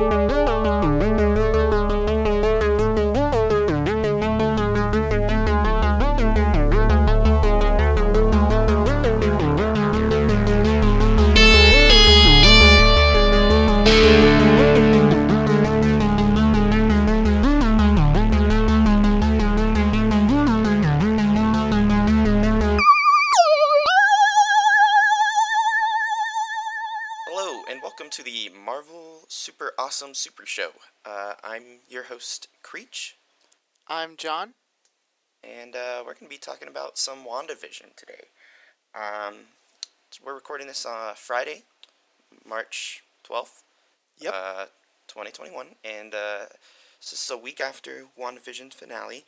[0.00, 0.39] Hello,
[32.20, 33.16] host, Creech,
[33.88, 34.50] I'm John.
[35.42, 38.24] and uh, we're going to be talking about some WandaVision today.
[38.94, 39.34] Um,
[40.22, 41.62] we're recording this on Friday,
[42.46, 43.62] March 12th,
[44.18, 44.34] Yep.
[44.36, 44.64] uh,
[45.08, 46.40] 2021, and uh,
[47.00, 49.24] this is a week after WandaVision's finale,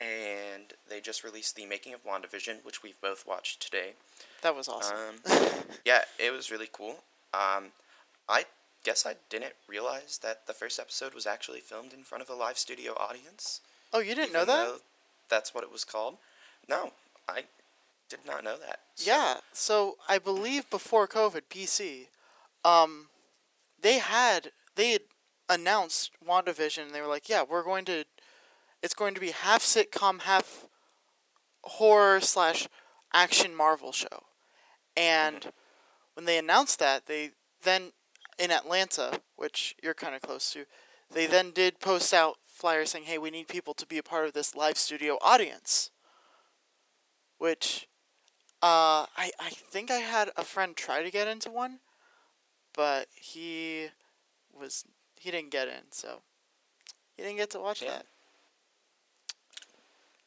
[0.00, 3.94] and they just released the making of WandaVision, which we've both watched today.
[4.42, 4.96] That was awesome.
[4.96, 5.42] Um,
[5.84, 6.98] yeah, it was really cool.
[7.34, 7.72] Um,
[8.28, 8.44] I
[8.84, 12.34] guess I didn't realize that the first episode was actually filmed in front of a
[12.34, 13.60] live studio audience.
[13.92, 14.80] oh, you didn't know that?
[15.28, 16.18] That's what it was called.
[16.68, 16.92] No,
[17.28, 17.44] I
[18.08, 18.80] did not know that.
[18.96, 19.36] So- Yeah.
[19.52, 22.08] So I believe before COVID, BC,
[22.64, 23.08] um,
[23.80, 25.02] they had they had
[25.48, 26.82] announced WandaVision.
[26.86, 28.04] And they were like, "Yeah, we're going to.
[28.82, 30.66] It's going to be half sitcom, half
[31.62, 32.68] horror slash
[33.12, 34.24] action Marvel show."
[34.96, 35.52] And
[36.14, 37.30] when they announced that, they
[37.62, 37.92] then
[38.38, 40.64] in Atlanta, which you're kind of close to,
[41.10, 44.26] they then did post out flyers saying, "Hey, we need people to be a part
[44.26, 45.90] of this live studio audience."
[47.38, 47.88] Which
[48.62, 51.80] uh, I I think I had a friend try to get into one,
[52.74, 53.88] but he
[54.58, 54.84] was
[55.18, 56.22] he didn't get in, so
[57.16, 57.90] he didn't get to watch Yeah.
[57.90, 58.06] that.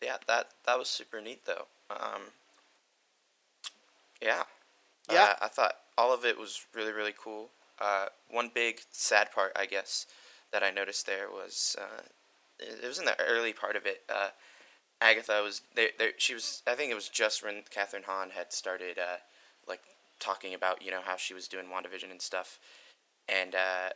[0.01, 1.65] Yeah, that that was super neat though.
[1.89, 2.21] Um,
[4.21, 4.43] yeah.
[5.11, 5.35] Yeah.
[5.41, 7.49] Uh, I thought all of it was really really cool.
[7.79, 10.05] Uh, one big sad part, I guess,
[10.51, 12.01] that I noticed there was uh,
[12.59, 14.01] it was in the early part of it.
[14.09, 14.29] Uh,
[14.99, 16.11] Agatha was there, there.
[16.17, 16.63] She was.
[16.67, 19.17] I think it was just when Kathryn Hahn had started, uh,
[19.67, 19.81] like
[20.19, 22.59] talking about you know how she was doing WandaVision and stuff,
[23.29, 23.89] and uh,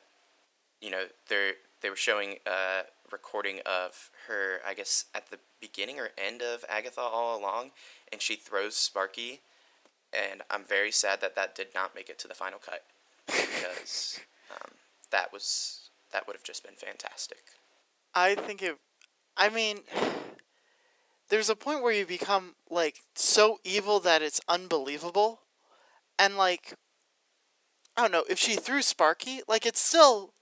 [0.81, 2.81] you know they're they were showing a
[3.11, 7.71] recording of her i guess at the beginning or end of agatha all along
[8.11, 9.41] and she throws sparky
[10.11, 12.83] and i'm very sad that that did not make it to the final cut
[13.27, 14.19] because
[14.51, 14.71] um,
[15.11, 17.39] that was that would have just been fantastic
[18.13, 18.77] I think it.
[19.37, 19.79] I mean,
[21.29, 25.41] there's a point where you become like so evil that it's unbelievable,
[26.19, 26.75] and like,
[27.95, 30.33] I don't know if she threw Sparky, like it's still.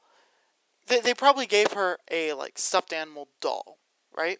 [0.87, 3.77] They they probably gave her a like stuffed animal doll,
[4.15, 4.39] right?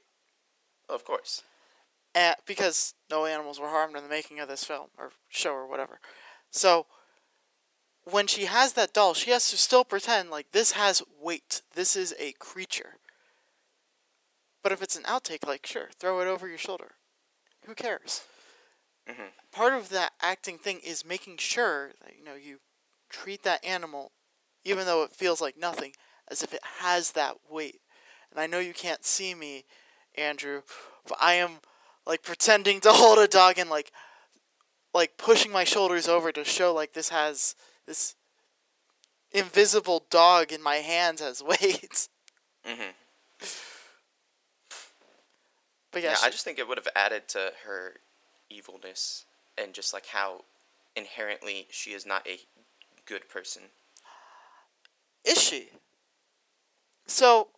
[0.90, 1.44] of course
[2.16, 5.70] and, because no animals were harmed in the making of this film or show or
[5.70, 6.00] whatever.
[6.50, 6.88] So
[8.06, 11.62] when she has that doll, she has to still pretend like this has weight.
[11.76, 12.98] This is a creature.
[14.64, 16.96] But if it's an outtake, like sure, throw it over your shoulder.
[17.66, 18.22] Who cares?
[19.08, 19.32] Mhm.
[19.52, 22.60] Part of that acting thing is making sure that you know you
[23.10, 24.12] treat that animal,
[24.64, 25.94] even though it feels like nothing,
[26.28, 27.82] as if it has that weight.
[28.32, 29.66] And I know you can't see me,
[30.16, 30.62] Andrew,
[31.08, 31.62] but I am
[32.06, 33.92] like pretending to hold a dog and like
[34.94, 37.56] like pushing my shoulders over to show like this has
[37.90, 38.16] this
[39.32, 42.08] invisible dog in my hands has weight.
[42.64, 42.82] hmm
[45.92, 47.96] But yeah, yeah, she- i just think it would have added to her
[48.50, 49.26] evilness
[49.58, 50.46] and just like how
[50.96, 52.40] inherently she is not a
[53.06, 53.64] good person
[55.26, 55.70] is she?
[57.08, 57.50] So,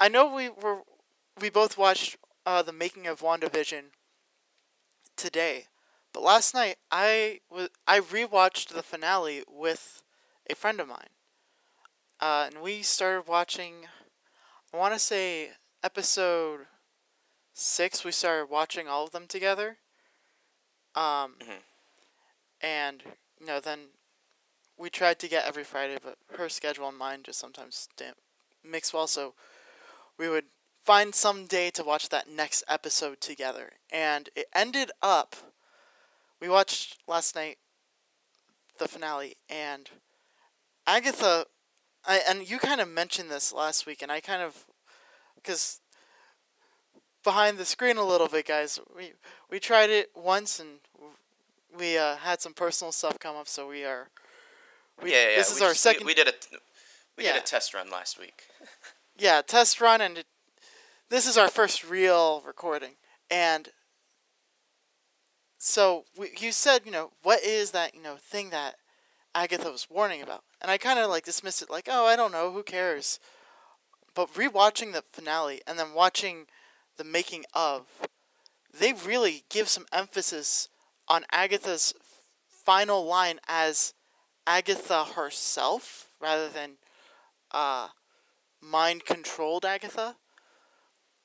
[0.00, 0.82] I know we were
[1.40, 2.16] we both watched
[2.46, 3.84] uh, the making of WandaVision
[5.16, 5.66] today,
[6.14, 10.02] but last night I was I rewatched the finale with
[10.50, 11.10] a friend of mine,
[12.20, 13.86] uh, and we started watching.
[14.72, 15.52] I want to say
[15.82, 16.66] episode
[17.54, 18.04] six.
[18.04, 19.78] We started watching all of them together.
[20.94, 21.62] Um, Mhm.
[22.60, 23.02] and
[23.40, 23.88] you know then
[24.78, 28.18] we tried to get every Friday, but her schedule and mine just sometimes didn't
[28.64, 29.06] mix well.
[29.08, 29.34] So
[30.18, 30.46] we would
[30.82, 35.36] find some day to watch that next episode together, and it ended up.
[36.44, 37.56] We watched last night
[38.76, 39.88] the finale, and
[40.86, 41.46] Agatha,
[42.04, 44.66] I, and you kind of mentioned this last week, and I kind of,
[45.36, 45.80] because
[47.22, 49.12] behind the screen a little bit, guys, we
[49.50, 50.80] we tried it once and
[51.78, 54.10] we uh, had some personal stuff come up, so we are.
[55.02, 55.36] We, yeah, yeah.
[55.36, 56.04] This we is our just- second.
[56.04, 56.32] We, did a
[57.16, 58.42] we did a test run last week.
[59.18, 60.26] yeah, test run, and it,
[61.08, 62.96] this is our first real recording.
[63.30, 63.70] And
[65.66, 66.04] so
[66.38, 68.74] you said, you know, what is that, you know, thing that
[69.34, 70.44] Agatha was warning about.
[70.60, 73.18] And I kind of like dismissed it like, oh, I don't know, who cares?
[74.14, 76.48] But rewatching the finale and then watching
[76.98, 77.86] the making of,
[78.78, 80.68] they really give some emphasis
[81.08, 81.94] on Agatha's
[82.46, 83.94] final line as
[84.46, 86.72] Agatha herself rather than
[87.52, 87.88] uh,
[88.60, 90.16] mind controlled Agatha.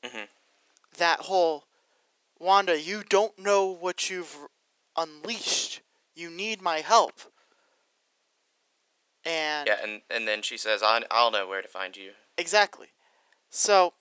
[0.01, 0.29] Mhm.
[0.97, 1.65] That whole
[2.39, 4.47] Wanda, you don't know what you've
[4.95, 5.81] unleashed.
[6.15, 7.19] You need my help.
[9.25, 12.87] And Yeah, and and then she says, "I I'll know where to find you." Exactly.
[13.49, 13.93] So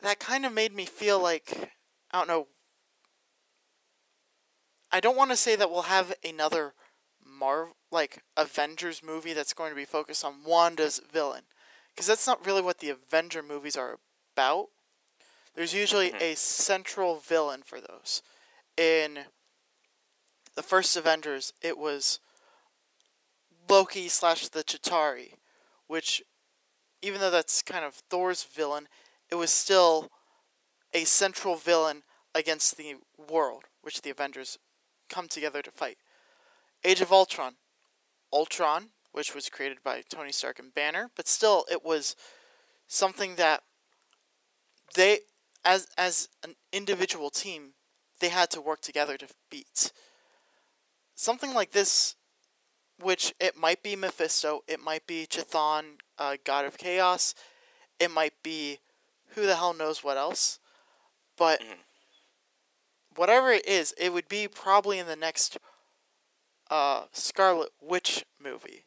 [0.00, 1.72] that kind of made me feel like
[2.12, 2.48] I don't know.
[4.92, 6.74] I don't want to say that we'll have another
[7.24, 11.44] Marvel, like Avengers movie that's going to be focused on Wanda's villain,
[11.90, 13.98] because that's not really what the Avenger movies are
[14.34, 14.68] about.
[15.54, 16.20] There's usually Mhm.
[16.20, 18.22] a central villain for those.
[18.76, 19.26] In
[20.54, 22.20] the first Avengers, it was
[23.68, 25.38] Loki slash the Chitauri,
[25.86, 26.22] which,
[27.02, 28.88] even though that's kind of Thor's villain,
[29.28, 30.10] it was still
[30.92, 32.04] a central villain
[32.34, 34.58] against the world, which the Avengers
[35.08, 35.98] come together to fight.
[36.82, 37.58] Age of Ultron,
[38.32, 42.16] Ultron, which was created by Tony Stark and Banner, but still it was
[42.86, 43.64] something that
[44.94, 45.20] they,
[45.64, 47.74] as as an individual team,
[48.20, 49.92] they had to work together to beat.
[51.14, 52.16] Something like this
[52.98, 57.34] which it might be Mephisto, it might be Chthon, uh, God of Chaos,
[57.98, 58.78] it might be
[59.28, 60.58] who the hell knows what else,
[61.36, 61.84] but Mhm.
[63.16, 65.58] whatever it is, it would be probably in the next
[66.70, 68.84] uh, Scarlet Witch movie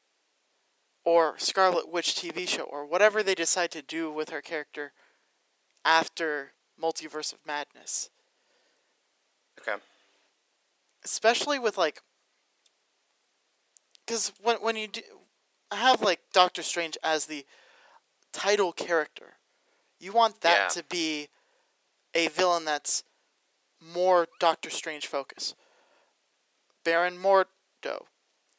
[1.04, 4.94] or Scarlet Witch TV show or whatever they decide to do with her character
[5.84, 8.10] after Multiverse of Madness.
[9.60, 9.82] Okay.
[11.06, 12.02] especially with like
[14.06, 15.02] because when when you do
[15.72, 17.46] have like Doctor Strange as the
[18.34, 19.38] title character,
[20.00, 20.82] you want that Yeah.
[20.82, 21.30] to be
[22.14, 23.04] a villain that's
[23.80, 25.56] more Doctor Strange focus.
[26.84, 28.08] Baron Mordo,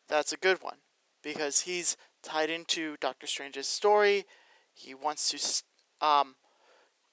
[0.08, 0.78] that's a good one
[1.22, 4.24] because he's tied into Doctor Strange's story.
[4.72, 6.36] He wants to um,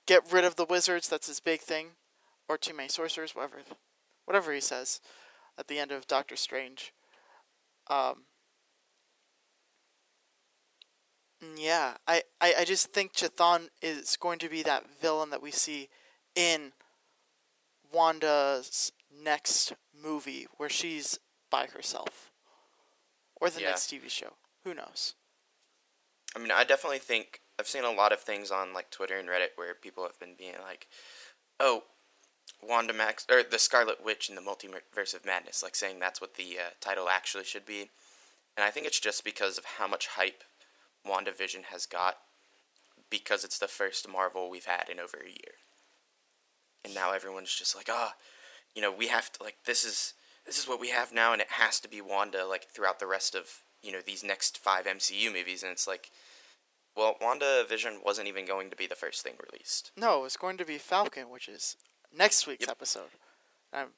[0.06, 1.08] get rid of the wizards.
[1.10, 1.88] That's his big thing,
[2.48, 3.58] or too many sorcerers, whatever,
[4.26, 5.00] whatever he says
[5.58, 6.94] at the end of Doctor Strange.
[7.88, 8.24] Um,
[11.58, 15.52] yeah, I, I, I just think Chthon is going to be that villain that we
[15.52, 15.90] see
[16.36, 16.72] in
[17.92, 18.92] Wanda's
[19.24, 21.20] next movie where she's
[21.50, 22.32] by herself.
[23.40, 23.70] Or the Yeah.
[23.70, 24.34] next TV show.
[24.64, 25.16] Who knows?
[26.36, 29.30] I mean, I definitely think I've seen a lot of things on like Twitter and
[29.30, 30.88] Reddit where people have been being like,
[31.60, 31.84] "Oh,
[32.60, 36.34] Wanda Max or the Scarlet Witch in the Multiverse of Madness," like saying that's what
[36.34, 37.92] the uh, title actually should be.
[38.58, 40.44] And I think it's just because of how much hype
[41.08, 42.18] WandaVision has got
[43.12, 45.60] because it's the first Marvel we've had in over a year.
[46.84, 48.16] And now everyone's just like, "Ah,
[48.74, 50.16] you know, we have to like this is
[50.48, 53.06] this is what we have now and it has to be Wanda like throughout the
[53.06, 56.10] rest of, you know, these next 5 MCU movies." And it's like
[56.96, 59.92] well, WandaVision wasn't even going to be the first thing released.
[59.98, 61.76] No, it was going to be Falcon, which is
[62.16, 62.72] next week's Yep.
[62.72, 63.10] episode.
[63.74, 63.94] Um,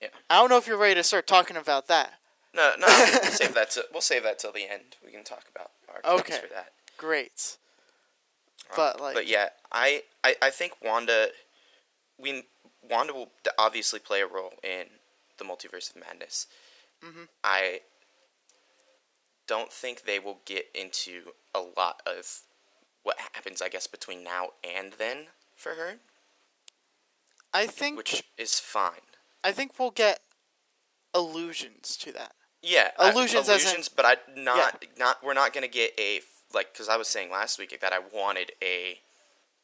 [0.00, 0.08] Yeah.
[0.28, 2.14] I don't know if you're ready to start talking about that.
[2.54, 3.70] No, no, we'll save that.
[3.72, 4.96] To, we'll save that till the end.
[5.04, 6.38] We can talk about our Okay.
[6.38, 6.72] for that.
[6.98, 7.56] Great.
[8.70, 11.28] Um, But, like- but yeah, I, I, I think Wanda,
[12.18, 12.44] we
[12.82, 14.86] Wanda will obviously play a role in
[15.38, 16.46] the multiverse of madness.
[17.02, 17.28] Mhm.
[17.44, 17.80] I
[19.46, 22.40] don't think they will get into a lot of
[23.02, 25.94] what happens, I guess, between now and then for her,
[27.54, 29.00] I think which is fine.
[29.44, 30.20] I think we'll get
[31.14, 32.32] allusions to that.
[32.62, 36.20] Yeah, I- Allusions in- allusions, but I not not we're not gonna get a
[36.52, 39.00] like because I was saying last week that I wanted a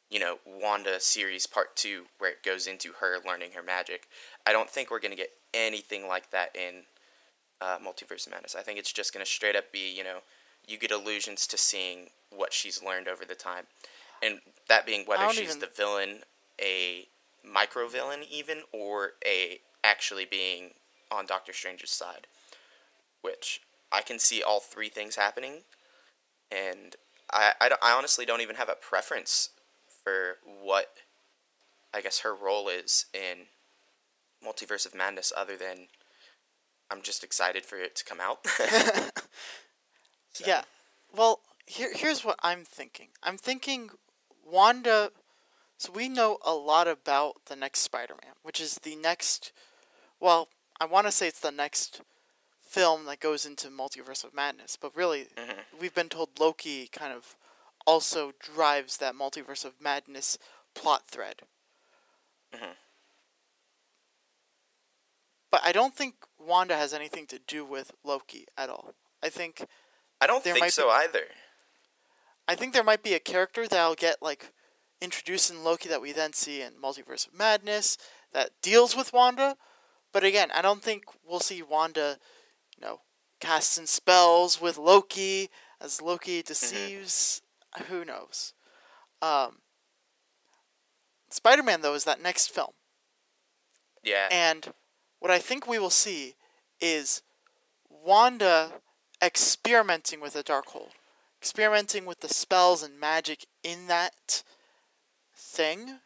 [0.09, 4.07] you know Wanda series part two where it goes into her learning her magic.
[4.45, 6.83] I don't think we're gonna get anything like that in
[7.63, 8.55] uh, Multiverse of Madness.
[8.55, 10.19] I think it's just gonna straight up be you know
[10.67, 13.65] you get allusions to seeing what she's learned over the time,
[14.21, 16.23] and that being whether she's even- the villain,
[16.61, 17.07] a
[17.43, 20.71] micro villain even, or a actually being
[21.11, 22.27] on Doctor Strange's side
[23.21, 25.63] which I can see all three things happening,
[26.51, 26.95] and
[27.31, 29.49] I, I, don't- I honestly don't even have a preference
[30.03, 30.97] for what
[31.93, 33.45] I guess her role is in
[34.45, 35.87] Multiverse of Madness, other than
[36.93, 38.45] I'm just excited for it to come out.
[40.35, 40.63] So, Yeah.
[41.15, 43.09] Well, here here's what I'm thinking.
[43.21, 43.91] I'm thinking
[44.45, 45.11] Wanda
[45.77, 49.51] so we know a lot about the next Spider-Man, which is the next
[50.19, 50.47] well,
[50.79, 52.01] I want to say it's the next
[52.61, 55.65] film that goes into Multiverse of Madness, but really, Mhm.
[55.79, 57.35] we've been told Loki kind of
[57.85, 60.37] also drives that Multiverse of Madness
[60.73, 61.43] plot thread.
[62.53, 62.75] Mhm.
[65.51, 68.93] But I don't think Wanda has anything to do with Loki at all.
[69.21, 69.65] I think
[70.21, 71.27] I don't think might be- so either.
[72.47, 74.51] I think there might be a character that'll get like
[75.01, 77.97] introduced in Loki that we then see in Multiverse of Madness
[78.33, 79.55] that deals with Wanda.
[80.11, 82.17] But again, I don't think we'll see Wanda,
[82.77, 82.99] you know,
[83.39, 85.49] casting spells with Loki
[85.81, 87.41] as Loki deceives.
[87.89, 88.53] Who knows?
[89.21, 89.59] Um,
[91.29, 92.73] Spider Man though is that next film,
[94.03, 94.27] Yeah.
[94.31, 94.73] and
[95.23, 96.35] what I think we will see
[96.81, 97.21] is
[97.89, 98.81] Wanda
[99.23, 100.89] experimenting with the Darkhold,
[101.41, 104.43] experimenting with the spells and magic in that
[105.33, 106.01] thing.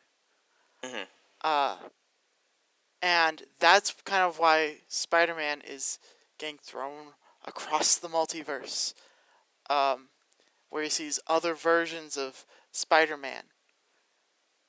[0.83, 1.07] Mhm.
[1.41, 1.89] Uh,
[3.01, 5.97] and that's kind of why Spider Man is
[6.37, 8.93] getting thrown across the multiverse,
[9.67, 10.11] um,
[10.69, 13.51] where he sees other versions of Spider Man.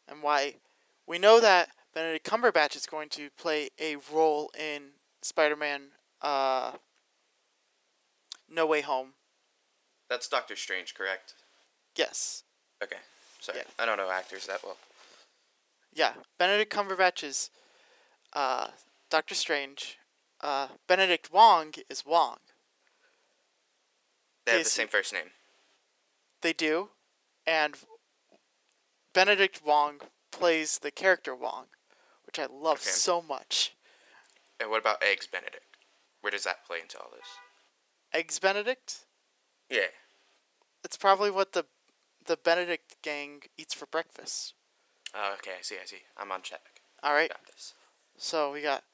[0.07, 0.59] And why
[1.05, 4.91] we know that Benedict Cumberbatch is going to play a role in
[5.21, 5.89] Spider Man
[6.23, 6.75] uh,
[8.49, 9.15] No Way Home.
[10.09, 11.35] That's Doctor Strange, correct?
[11.97, 12.45] Yes.
[12.81, 12.99] Okay.
[13.41, 13.59] Sorry.
[13.59, 13.65] Yeah.
[13.81, 14.77] I don't know actors that well.
[15.93, 17.51] Yeah, Benedict Cumberbatch is
[18.33, 18.69] uh,
[19.11, 19.99] Doctor Strange.
[20.41, 22.37] Uh, Benedict Wong is Wong.
[24.47, 25.33] They have the same first name.
[26.43, 26.91] They do,
[27.45, 27.75] and
[29.13, 29.99] Benedict Wong
[30.31, 31.65] plays the character Wong,
[32.29, 32.91] which I love Okay.
[32.91, 33.75] so much.
[34.61, 35.79] And what about Eggs Benedict?
[36.21, 37.27] Where does that play into all this?
[38.13, 39.07] Eggs Benedict.
[39.71, 39.87] Yeah.
[40.85, 41.65] It's probably what the
[42.27, 44.53] the Benedict gang eats for breakfast.
[45.15, 45.53] Oh, okay.
[45.59, 45.77] I see.
[45.83, 46.03] I see.
[46.19, 46.83] I'm on check.
[47.03, 47.31] All right.
[47.31, 47.73] Got this.
[48.19, 48.85] So we got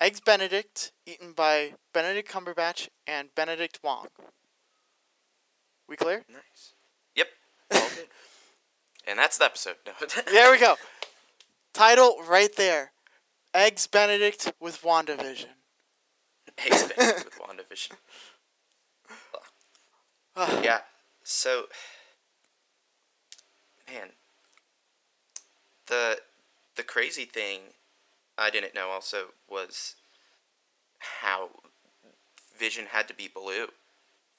[0.00, 4.06] Eggs Benedict eaten by Benedict Cumberbatch and Benedict Wong.
[5.88, 6.24] We clear?
[6.28, 6.74] Nice.
[7.16, 7.26] Yep.
[7.72, 8.06] All good.
[9.08, 9.74] and that's the episode.
[10.30, 10.76] There we go.
[11.80, 12.92] Title right there.
[13.54, 15.46] Eggs Benedict with WandaVision.
[16.58, 17.38] Eggs Benedict with
[20.36, 20.62] WandaVision.
[20.62, 20.80] yeah.
[21.24, 21.64] So,
[23.90, 24.10] man,
[25.86, 26.18] the
[26.76, 27.60] the crazy thing
[28.36, 29.94] I didn't know also was
[30.98, 31.48] how
[32.58, 33.68] Vision had to be blue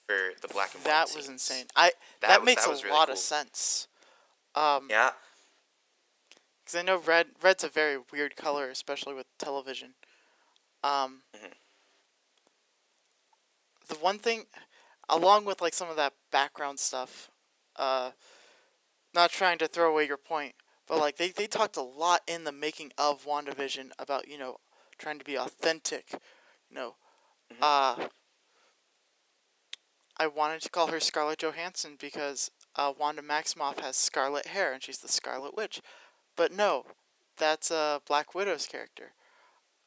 [0.05, 0.91] for the black and white.
[0.91, 1.65] That was insane.
[1.75, 3.13] I that, That was- makes that a really lot cool.
[3.13, 3.87] of sense.
[4.53, 5.13] Um, Yeah.
[6.71, 9.95] Because I know red red's a very weird color, especially with television.
[10.83, 11.53] Um, Mhm.
[13.87, 14.47] the one thing,
[15.09, 17.29] along with like some of that background stuff,
[17.75, 18.11] uh,
[19.13, 20.55] not trying to throw away your point,
[20.87, 24.61] but like they they talked a lot in the making of WandaVision about you know
[24.97, 26.13] trying to be authentic,
[26.69, 26.95] you know,
[27.49, 27.57] Mhm.
[27.61, 28.09] uh.
[30.17, 34.83] I wanted to call her Scarlett Johansson because uh, Wanda Maximoff has scarlet hair and
[34.83, 35.81] she's the Scarlet Witch.
[36.41, 36.87] But no,
[37.37, 39.13] that's uh, Black Widow's character.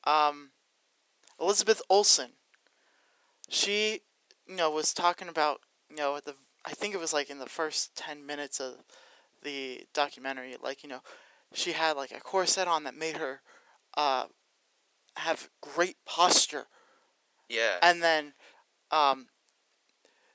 [0.04, 0.50] Um,
[1.40, 2.34] Elizabeth Olsen.
[3.48, 4.02] She,
[4.46, 7.40] you know, was talking about, you know, at the I think it was like in
[7.40, 8.84] the first ten minutes of
[9.42, 11.00] the documentary, like you know,
[11.52, 13.40] she had like a corset on that made her
[13.96, 14.26] uh,
[15.16, 16.66] have great posture
[17.48, 17.78] Yeah.
[17.82, 18.34] and then
[18.92, 19.26] um,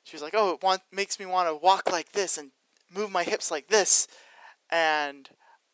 [0.04, 2.52] she was like, "Oh, it want, makes me want to walk like this and
[2.94, 4.06] move my hips like this."
[4.70, 5.30] And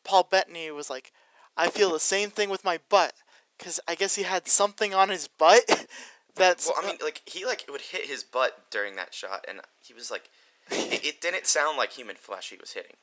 [0.05, 1.11] Paul Bettany was like,
[1.57, 3.13] "I feel the same thing with my butt
[3.57, 5.63] because I guess he had something on his butt
[6.35, 9.45] that's Well, I mean, like he like it would hit his butt during that shot,
[9.47, 10.29] and he was like,
[10.71, 12.95] it, it didn't sound like human flesh he was hitting.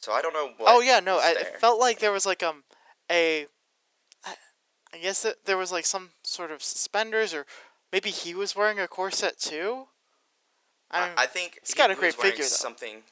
[0.00, 0.74] So I don't know what.
[0.74, 1.42] oh yeah, no, I, there.
[1.42, 2.64] it felt like there was like um
[3.10, 3.46] a
[4.24, 4.34] I,
[4.94, 7.46] I guess that there was like some sort of suspenders or
[7.92, 9.86] maybe he was wearing a corset too.
[10.90, 12.48] I, I, think he's he- got a great figure, though.
[12.48, 13.02] Something.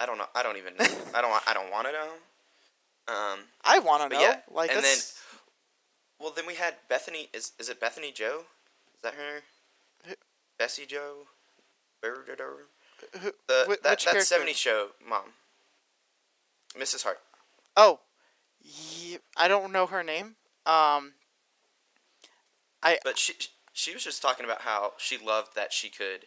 [0.00, 0.26] I don't know.
[0.34, 0.74] I don't even.
[0.78, 0.86] know.
[1.14, 1.42] I don't.
[1.48, 2.08] I don't want to know.
[3.08, 3.40] Um.
[3.62, 4.20] I want to know.
[4.20, 4.98] yeah, like and then-
[6.18, 7.28] Well, then we had Bethany.
[7.34, 8.44] Is is it Bethany Joe?
[8.94, 9.42] Is that her?
[10.06, 10.14] Who-
[10.58, 11.26] Bessie Joe.
[12.02, 14.00] Who- The that that?
[14.00, 15.34] '70s show mom.
[16.78, 17.02] Mrs.
[17.02, 17.20] Hart.
[17.76, 18.00] Oh,
[18.62, 20.36] ye I don't know her name.
[20.66, 21.12] Um,
[22.82, 22.98] I.
[23.04, 23.34] But she
[23.72, 26.26] she was just talking about how she loved that she could,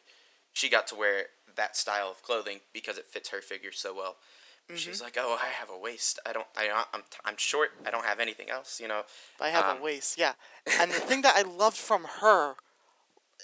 [0.51, 4.17] she got to wear that style of clothing because it fits her figure so well.
[4.75, 5.03] She's Mm-hmm.
[5.03, 6.19] like, oh, I have a waist.
[6.25, 6.48] I don't.
[6.55, 7.72] I I'm I'm short.
[7.86, 8.79] I don't have anything else.
[8.79, 9.01] You know.
[9.41, 10.17] I have Um, a waist.
[10.17, 10.33] Yeah,
[10.79, 12.55] and the thing that I loved from her,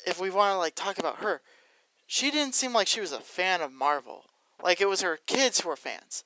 [0.07, 1.41] if we want to like talk about her,
[2.07, 4.23] she didn't seem like she was a fan of Marvel.
[4.63, 6.23] Like it was her kids who were fans,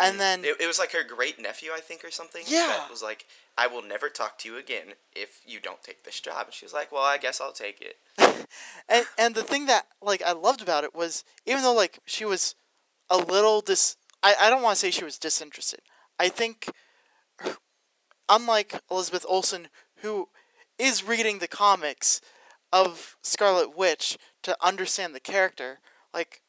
[0.00, 2.42] and then It, it was like her great nephew, I think, or something.
[2.46, 2.66] Yeah.
[2.66, 6.20] That was like, I will never talk to you again if you don't take this
[6.20, 6.46] job.
[6.46, 7.96] And she was like, well, I guess I'll take it.
[8.88, 12.24] and and the thing that like I loved about it was even though like she
[12.24, 12.54] was
[13.08, 15.80] a little dis I, I don't want to say she was disinterested.
[16.18, 16.70] I think
[18.28, 19.68] unlike Elizabeth Olsen
[19.98, 20.28] who
[20.78, 22.20] is reading the comics
[22.72, 25.78] of Scarlet Witch to understand the character,
[26.12, 26.42] like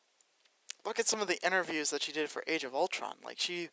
[0.85, 3.15] look at some of the interviews that she did for Age of Ultron.
[3.23, 3.69] Like she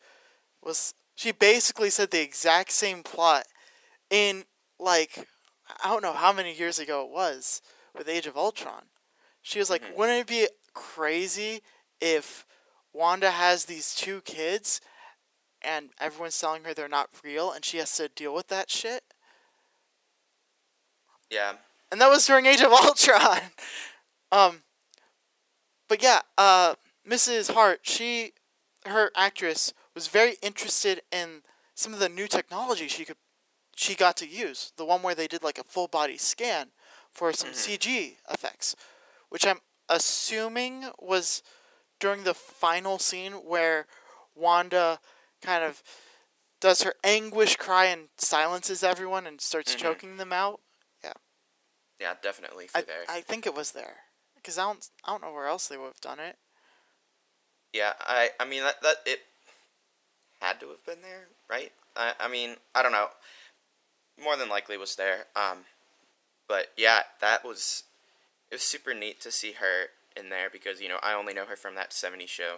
[0.61, 3.45] was she basically said the exact same plot
[4.09, 4.45] in
[4.79, 5.27] like
[5.83, 7.61] I don't know how many years ago it was
[7.95, 8.83] with Age of Ultron.
[9.41, 11.61] She was like, wouldn't it be crazy
[11.99, 12.45] if
[12.93, 14.81] Wanda has these two kids
[15.61, 19.03] and everyone's telling her they're not real and she has to deal with that shit?
[21.29, 21.53] Yeah.
[21.91, 23.39] And that was during Age of Ultron.
[24.31, 24.63] um
[25.87, 26.75] but yeah, uh
[27.07, 27.53] Mrs.
[27.53, 28.33] Hart, she
[28.85, 31.41] her actress was very interested in
[31.75, 33.17] some of the new technology she could
[33.75, 34.71] she got to use.
[34.77, 36.67] The one where they did like a full body scan
[37.11, 38.75] for some CG effects,
[39.29, 41.41] which I'm assuming was
[41.99, 43.87] during the final scene where
[44.35, 44.99] Wanda
[45.41, 45.81] kind of
[46.59, 49.79] does her anguish cry and silences everyone and starts Mhm.
[49.79, 50.61] choking them out.
[51.03, 51.13] Yeah,
[51.99, 53.05] Yeah, definitely I, there.
[53.07, 54.03] I think it was there
[54.35, 56.37] because I don't I don't know where else they would have done it.
[57.71, 59.25] Yeah, I I mean that that it
[60.43, 61.71] had to have been there, right?
[61.95, 63.07] I I mean I don't know.
[64.21, 65.25] More than likely was there.
[65.35, 65.59] Um,
[66.47, 67.83] but yeah, that was
[68.51, 71.45] it was super neat to see her in there because you know I only know
[71.45, 72.57] her from that '70s show,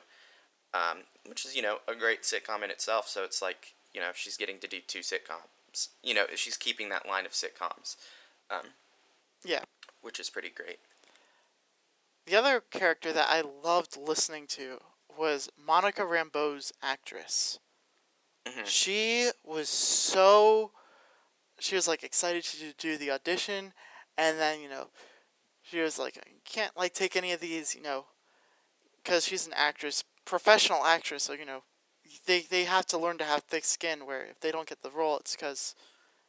[0.73, 3.07] um, which is you know a great sitcom in itself.
[3.07, 5.89] So it's like you know she's getting to do two sitcoms.
[6.03, 7.95] You know she's keeping that line of sitcoms,
[8.49, 8.67] um,
[9.43, 9.63] Yeah.
[10.01, 10.79] which is pretty great.
[12.25, 14.79] The other character that I loved listening to
[15.15, 17.59] was Monica Rambeau's actress.
[18.47, 18.65] Mhm.
[18.65, 20.71] She was so
[21.59, 23.73] she was like excited to do the audition
[24.17, 24.87] and then, you know,
[25.63, 28.05] she was like I can't like take any of these, you know,
[29.03, 31.63] cuz she's an actress, professional actress, so you know,
[32.25, 34.91] they they have to learn to have thick skin where if they don't get the
[34.91, 35.75] role it's cuz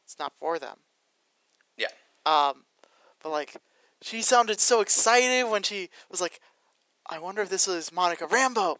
[0.03, 0.79] it's not for them.
[1.77, 1.89] Yeah.
[2.25, 2.65] Um
[3.21, 3.57] but like
[4.01, 6.39] she sounded so excited when she was like,
[7.09, 8.77] I wonder if this was Monica Rambeau.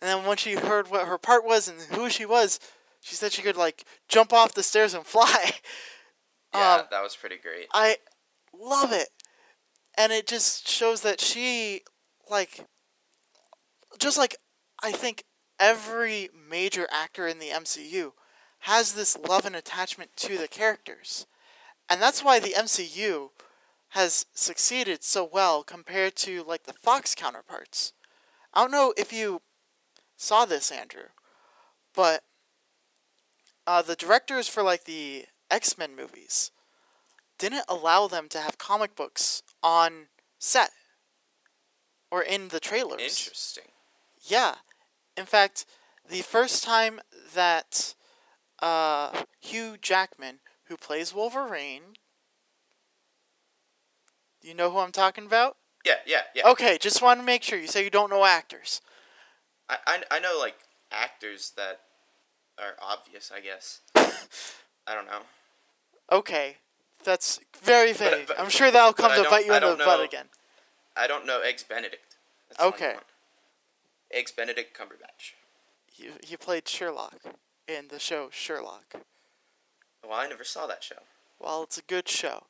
[0.00, 2.60] And then when she heard what her part was and who she was,
[3.00, 5.52] she said she could like jump off the stairs and fly.
[6.54, 7.66] Yeah, Um, that was pretty great.
[7.74, 7.96] I
[8.58, 9.10] love it.
[9.98, 11.82] And it just shows that she
[12.30, 12.64] like
[13.98, 14.36] just like
[14.82, 15.24] I think
[15.60, 18.12] every major actor in the MCU
[18.60, 21.26] has this love and attachment to the characters.
[21.88, 23.28] And that's why the MCU
[23.90, 27.92] has succeeded so well compared to like the Fox counterparts.
[28.54, 29.42] I don't know if you
[30.16, 31.08] saw this, Andrew,
[31.94, 32.22] but
[33.68, 36.50] uh, the directors for like the X Men movies
[37.38, 40.06] didn't allow them to have comic books on
[40.38, 40.70] set
[42.10, 43.02] or in the trailers.
[43.02, 43.70] Interesting.
[44.22, 44.54] Yeah.
[45.18, 45.66] In fact,
[46.08, 47.00] the first time
[47.34, 47.94] that
[48.62, 51.82] uh, Hugh Jackman, who plays Wolverine,
[54.40, 55.56] you know who I'm talking about?
[55.84, 56.48] Yeah, yeah, yeah.
[56.48, 57.58] Okay, just want to make sure.
[57.58, 58.80] You say you don't know actors.
[59.68, 60.56] I, I, I know like
[60.90, 61.80] actors that
[62.60, 63.30] are obvious.
[63.34, 63.80] I guess.
[64.86, 65.20] I don't know.
[66.10, 66.56] Okay,
[67.04, 68.26] that's very vague.
[68.26, 70.26] but- I'm sure that'll come to bite you in the don't butt again.
[70.96, 72.16] I don't know Eggs Benedict.
[72.48, 72.96] That's Okay.
[74.10, 75.34] Eggs Benedict Cumberbatch.
[75.86, 77.20] He, he played Sherlock
[77.68, 78.94] in the show Sherlock.
[80.02, 81.02] Well, I never saw that show.
[81.38, 82.44] Well, it's a good show.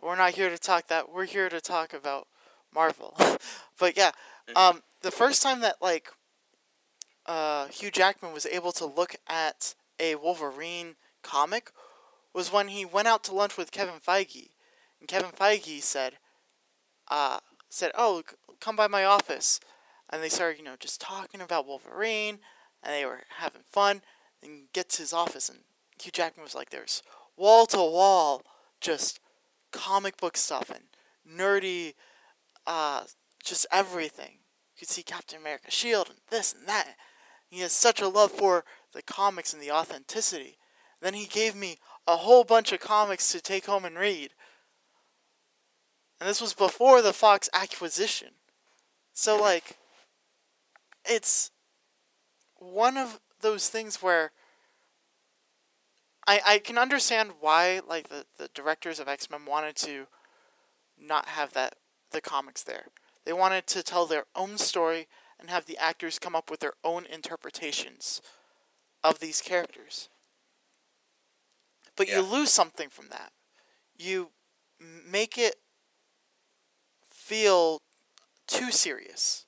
[0.00, 1.12] But we're not here to talk that.
[1.12, 2.28] We're here to talk about
[2.74, 3.16] Marvel.
[3.78, 4.12] but yeah,
[4.54, 6.10] um, the first time that like
[7.26, 11.70] uh, Hugh Jackman was able to look at a Wolverine comic
[12.32, 14.50] was when he went out to lunch with Kevin Feige,
[14.98, 16.14] and Kevin Feige said,
[17.08, 18.22] uh, said, "Oh,
[18.60, 19.60] come by my office,"
[20.08, 22.40] and they started, you know, just talking about Wolverine,
[22.82, 24.02] and they were having fun.
[24.42, 25.58] And gets his office, and
[26.00, 27.02] Hugh Jackman was like, "There's
[27.36, 28.42] wall to wall,
[28.80, 29.20] just
[29.70, 30.84] comic book stuff and
[31.28, 31.94] nerdy,
[32.66, 33.04] uh,
[33.42, 34.38] just everything.
[34.74, 36.96] You could see Captain America Shield and this and that.
[37.50, 40.56] He has such a love for the comics and the authenticity.
[41.02, 44.30] Then he gave me a whole bunch of comics to take home and read.
[46.20, 48.28] And this was before the Fox acquisition.
[49.12, 49.78] So like
[51.04, 51.50] it's
[52.56, 54.32] one of those things where
[56.26, 60.06] I I can understand why like the, the directors of X Men wanted to
[60.98, 61.76] not have that
[62.12, 62.86] the comics there.
[63.24, 65.08] They wanted to tell their own story
[65.40, 68.20] and have the actors come up with their own interpretations
[69.02, 70.08] of these characters.
[71.96, 72.16] But Yeah.
[72.16, 73.32] you lose something from that.
[73.96, 74.32] You
[74.78, 75.60] make it
[77.10, 77.82] feel
[78.46, 79.46] too serious.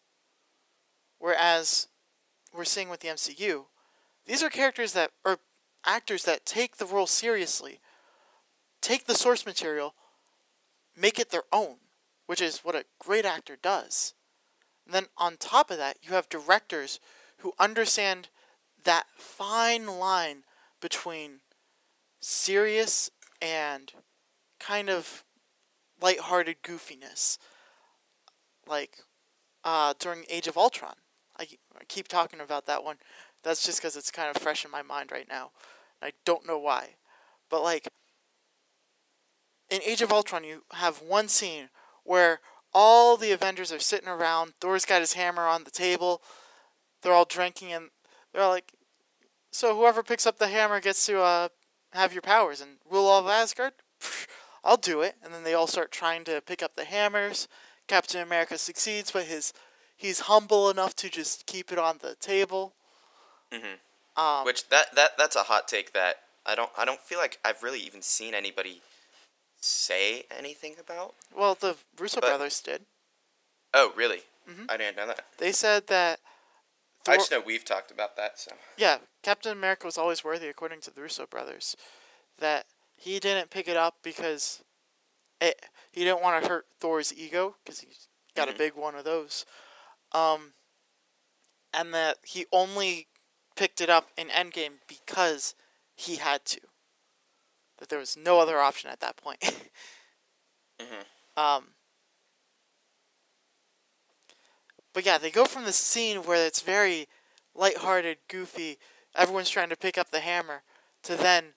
[1.18, 1.88] Whereas
[2.52, 3.68] we're seeing with the MCU,
[4.24, 5.40] these are characters that are
[5.84, 7.80] actors that take the role seriously,
[8.80, 9.94] take the source material,
[10.94, 11.78] make it their own,
[12.26, 14.14] which is what a great actor does.
[14.92, 17.00] And then on top of that, you have directors
[17.38, 18.28] who understand
[18.84, 20.44] that fine line
[20.82, 21.40] between
[22.20, 23.90] serious and
[24.60, 25.24] kind of
[26.02, 27.38] lighthearted goofiness.
[28.66, 28.98] Like
[29.64, 30.96] uh, during Age of Ultron.
[31.38, 32.96] I, I keep talking about that one.
[33.42, 35.52] That's just because it's kind of fresh in my mind right now.
[36.02, 36.96] I don't know why.
[37.48, 37.88] But, like,
[39.70, 41.70] in Age of Ultron, you have one scene
[42.04, 42.40] where
[42.74, 44.54] all the Avengers are sitting around.
[44.60, 46.22] Thor's got his hammer on the table.
[47.02, 47.90] They're all drinking, and
[48.32, 48.72] they're all like,
[49.50, 51.48] So whoever picks up the hammer gets to uh,
[51.92, 53.72] have your powers and rule all of Asgard?
[54.64, 55.16] I'll do it.
[55.22, 57.48] And then they all start trying to pick up the hammers.
[57.88, 59.52] Captain America succeeds, but his
[59.96, 62.74] he's humble enough to just keep it on the table.
[63.50, 63.78] Mhm.
[64.16, 67.38] Um, Which that that that's a hot take that I don't I don't feel like
[67.44, 68.82] I've really even seen anybody
[69.62, 71.14] say anything about.
[71.34, 72.86] well, the Russo but- brothers did.
[73.74, 74.22] Oh, really?
[74.48, 74.70] Mhm.
[74.70, 75.24] I didn't know that.
[75.38, 76.20] They said that.
[77.08, 78.38] I just know we've talked about that.
[78.38, 81.76] So yeah, Captain America was always worthy, according to the Russo brothers.
[82.38, 84.62] That he didn't pick it up because
[85.40, 88.54] it, he didn't want to hurt Thor's ego because he's got Mhm.
[88.54, 89.44] a big one of those.
[90.12, 90.54] Um,
[91.72, 93.08] and that he only
[93.56, 95.54] picked it up in Endgame because
[95.96, 96.60] he had to.
[97.82, 99.42] That there was no other option at that point.
[100.80, 101.04] Mhm.
[101.36, 101.74] Um,
[104.92, 107.08] but yeah, they go from the scene where it's very
[107.54, 108.78] lighthearted, goofy,
[109.14, 110.62] everyone's trying to pick up the hammer,
[111.02, 111.54] to then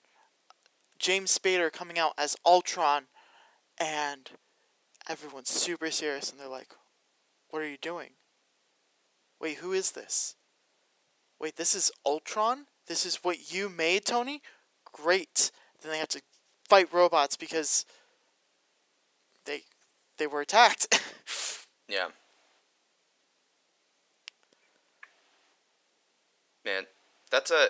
[0.98, 3.06] James Spader coming out as Ultron,
[3.78, 4.30] and
[5.08, 6.74] everyone's super serious, and they're like,
[7.48, 8.10] "What are you doing?
[9.40, 10.36] Wait, who is this?
[11.40, 12.66] Wait, this is Ultron?
[12.86, 14.42] This is what you made, Tony?
[14.84, 15.50] Great."
[15.86, 16.22] Then they have to
[16.68, 17.86] fight robots because
[19.44, 19.60] they
[20.18, 21.00] they were attacked.
[21.88, 22.08] yeah.
[26.64, 26.86] Man,
[27.30, 27.68] that's a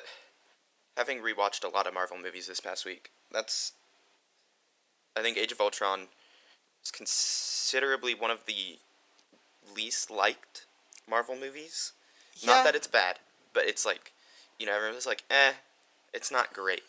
[0.96, 3.10] having rewatched a lot of Marvel movies this past week.
[3.30, 3.72] That's
[5.14, 6.06] I think Age of Ultron
[6.82, 8.78] is considerably one of the
[9.76, 10.64] least liked
[11.06, 11.92] Marvel movies.
[12.34, 12.54] Yeah.
[12.54, 13.18] Not that it's bad,
[13.52, 14.12] but it's like,
[14.58, 15.52] you know, everyone's like, eh,
[16.14, 16.82] it's not great.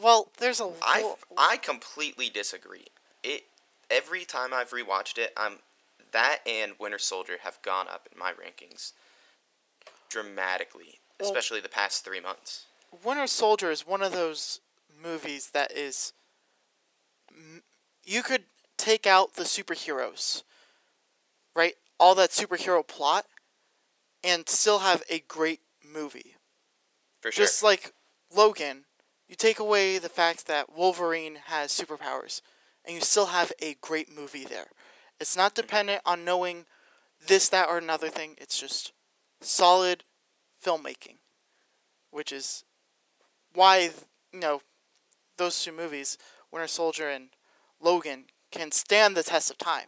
[0.00, 2.86] Well, there's a I I completely disagree.
[3.22, 3.44] It
[3.90, 5.58] every time I've rewatched it, I'm
[6.12, 8.92] that and Winter Soldier have gone up in my rankings
[10.08, 12.66] dramatically, Well- especially the past three months.
[13.02, 14.60] Winter Soldier is one of those
[15.00, 16.12] movies that is.
[18.04, 18.44] You could
[18.76, 20.42] take out the superheroes,
[21.54, 21.76] right?
[21.98, 23.26] All that superhero plot,
[24.22, 26.36] and still have a great movie.
[27.20, 27.44] For sure.
[27.44, 27.94] Just like
[28.30, 28.84] Logan,
[29.32, 32.42] you take away the fact that Wolverine has superpowers,
[32.84, 34.66] and you still have a great movie there.
[35.18, 35.62] It's not mm-hmm.
[35.62, 36.66] dependent on knowing
[37.26, 38.34] this, that, or another thing.
[38.36, 38.92] It's just
[39.40, 40.04] solid
[40.62, 41.16] filmmaking,
[42.10, 42.64] which is
[43.54, 43.88] why
[44.34, 44.60] you know
[45.38, 46.18] those two movies,
[46.52, 47.30] Winter Soldier and
[47.80, 49.86] Logan, can stand the test of time.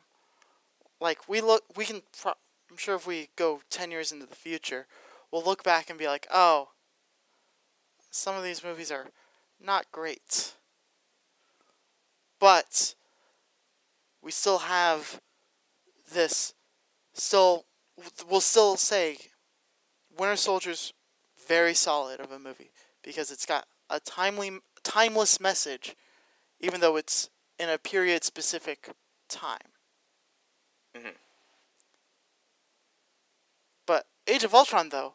[1.03, 2.01] Like we look, we can.
[2.19, 2.33] Pro-
[2.71, 4.87] I'm sure if we go ten years into the future,
[5.31, 6.71] we'll look back and be like, oh,
[8.11, 9.09] some of these movies are
[9.65, 10.55] not great.
[12.39, 12.95] But
[14.23, 15.21] we still have
[16.13, 16.55] this
[17.15, 17.65] still
[18.29, 19.17] we'll still say
[20.17, 20.93] Winter Soldier's
[21.49, 22.71] very solid of a movie
[23.03, 25.95] because it's got a timely timeless message
[26.61, 28.91] even though it's in a period specific
[29.29, 29.73] time.
[30.95, 31.15] Mhm.
[33.87, 35.15] But Age of Ultron though,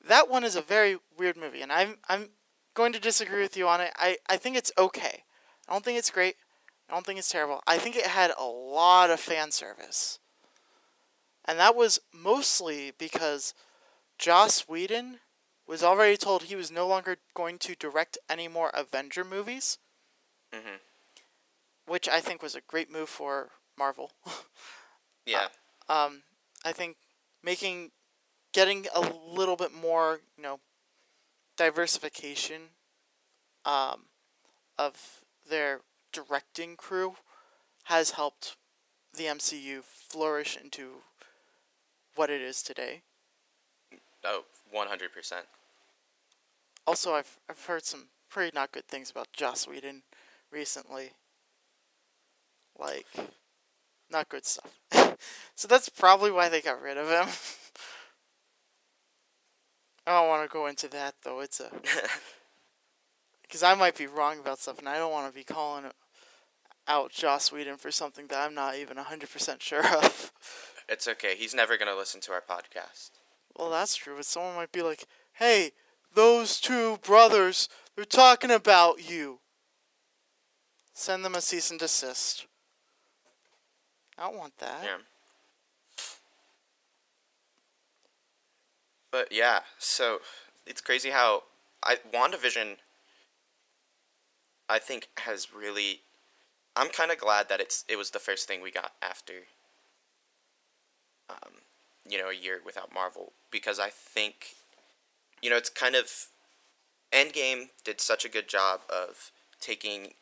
[0.00, 2.30] that one is a very weird movie and I'm I'm
[2.76, 3.92] going to disagree with you on it.
[3.96, 5.24] I, I think it's okay.
[5.68, 6.36] I don't think it's great.
[6.88, 7.62] I don't think it's terrible.
[7.66, 10.20] I think it had a lot of fan service.
[11.44, 13.54] And that was mostly because
[14.18, 15.20] Joss Whedon
[15.66, 19.78] was already told he was no longer going to direct any more Avenger movies,
[20.52, 20.76] hmm
[21.86, 24.12] which I think was a great move for Marvel.
[25.26, 25.48] Yeah.
[25.88, 26.22] um,
[26.64, 26.96] I think
[27.42, 27.90] making,
[28.52, 30.60] getting a little bit more, you know,
[31.56, 32.62] diversification
[33.64, 34.04] um,
[34.78, 35.80] of their
[36.12, 37.16] directing crew
[37.84, 38.56] has helped
[39.14, 41.02] the MCU flourish into
[42.14, 43.02] what it is today.
[43.92, 45.46] Oh, Oh, one hundred percent.
[46.86, 50.02] Also, I've I've heard some pretty not good things about Joss Whedon
[50.50, 51.12] recently.
[52.78, 53.06] Like,
[54.10, 54.80] not good stuff.
[55.54, 57.34] so that's probably why they got rid of him.
[60.06, 61.40] I don't want to go into that though.
[61.40, 61.70] It's a
[63.42, 65.84] because I might be wrong about stuff, and I don't want to be calling
[66.88, 70.32] out Joss Whedon for something that I'm not even hundred percent sure of.
[70.88, 71.34] It's okay.
[71.36, 73.10] He's never gonna listen to our podcast.
[73.58, 75.72] Well, that's true, but someone might be like, "Hey,
[76.14, 79.40] those two brothers, they're talking about you."
[80.94, 82.46] Send them a cease and desist.
[84.16, 84.84] I don't want that.
[84.84, 84.96] Yeah.
[89.16, 90.18] But yeah, so
[90.66, 91.44] it's crazy how
[91.82, 92.76] I WandaVision
[94.68, 96.00] I think has really
[96.76, 99.46] I'm kind of glad that it's it was the first thing we got after
[101.30, 101.62] um
[102.06, 104.56] you know a year without Marvel because I think
[105.40, 106.26] you know it's kind of
[107.10, 109.30] Endgame did such a good job of
[109.62, 110.12] taking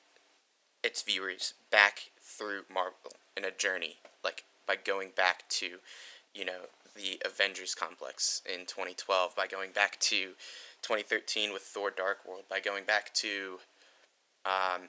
[0.84, 5.78] its viewers back through Marvel in a journey like by going back to
[6.32, 10.30] you know the Avengers complex in 2012 by going back to
[10.82, 13.58] 2013 with Thor Dark World by going back to
[14.44, 14.88] um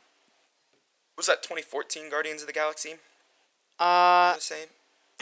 [1.17, 2.95] was that 2014 Guardians of the Galaxy?
[3.79, 4.67] Uh, the same?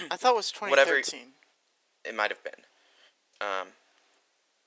[0.09, 1.29] I thought it was Whatever- 2013.
[2.05, 2.65] It might have been.
[3.39, 3.67] Um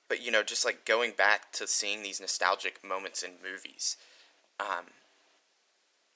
[0.09, 3.97] but you know, just like going back to seeing these nostalgic moments in movies,
[4.59, 4.85] um,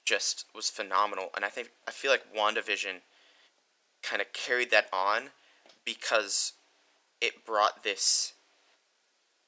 [0.05, 1.29] just was phenomenal.
[1.35, 3.01] And I think I feel like WandaVision
[4.01, 5.31] kind of carried that on
[5.85, 6.53] because
[7.19, 8.33] it brought this,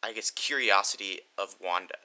[0.02, 1.96] I guess, curiosity of Wanda.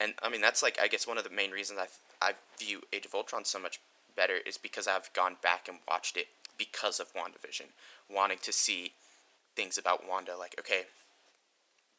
[0.00, 1.86] And I mean, that's like I guess one of the main reasons I
[2.26, 3.80] I view Age of Ultron so much
[4.16, 6.26] better is because I've gone back and watched it
[6.58, 7.66] because of WandaVision,
[8.10, 8.92] wanting to see
[9.56, 10.36] things about Wanda.
[10.36, 10.82] Like, okay,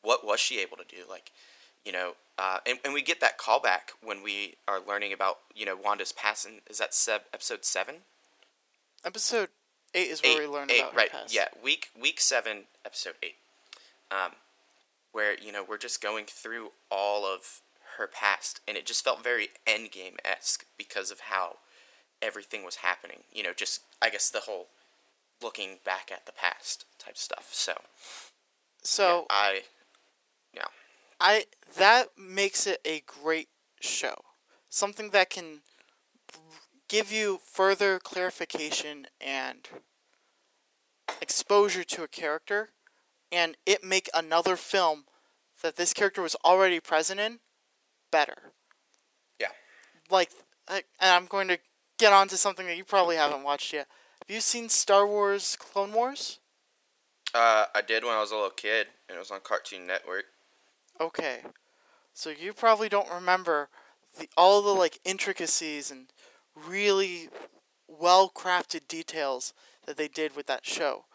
[0.01, 1.03] what was she able to do?
[1.09, 1.31] Like,
[1.85, 5.65] you know, uh, and, and we get that callback when we are learning about, you
[5.65, 6.47] know, Wanda's past.
[6.69, 7.95] Is that seb- episode seven?
[9.05, 9.49] Episode
[9.93, 11.11] eight is where Eight, we learn eight, about right?
[11.29, 13.35] Yeah, week week seven, episode eight,
[14.11, 14.31] um,
[15.11, 17.61] where you know we're just going through all of
[17.97, 21.57] her past, and it just felt very Endgame esque because of how
[22.21, 23.19] everything was happening.
[23.31, 24.67] You know, just I guess the whole
[25.41, 27.49] looking back at the past type stuff.
[27.51, 27.73] So
[28.81, 29.61] So yeah, I,
[30.53, 30.63] yeah,
[31.19, 31.45] I
[31.77, 34.15] that makes it a great show.
[34.69, 35.61] Something that can
[36.93, 39.67] give you further clarification and
[41.19, 42.69] exposure to a character
[43.31, 45.05] and it make another film
[45.63, 47.39] that this character was already present in
[48.11, 48.53] better.
[49.39, 49.47] yeah.
[50.11, 50.29] Like
[50.69, 51.57] and I'm going to
[51.97, 53.87] get on to something that you probably haven't watched yet.
[54.21, 56.39] Have you seen Star Wars Clone Wars?
[57.33, 60.25] Uh, I did when I was a little kid, and it was on Cartoon Network.
[61.01, 61.39] Okay.
[62.13, 63.69] So you probably don't remember
[64.17, 66.12] the all the like intricacies and
[66.55, 67.29] really
[67.87, 69.53] well crafted details
[69.85, 71.05] that they did with that show.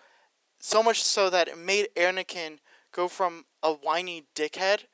[0.60, 2.58] So much so that it made Anakin
[2.92, 4.84] go from a whiny dickhead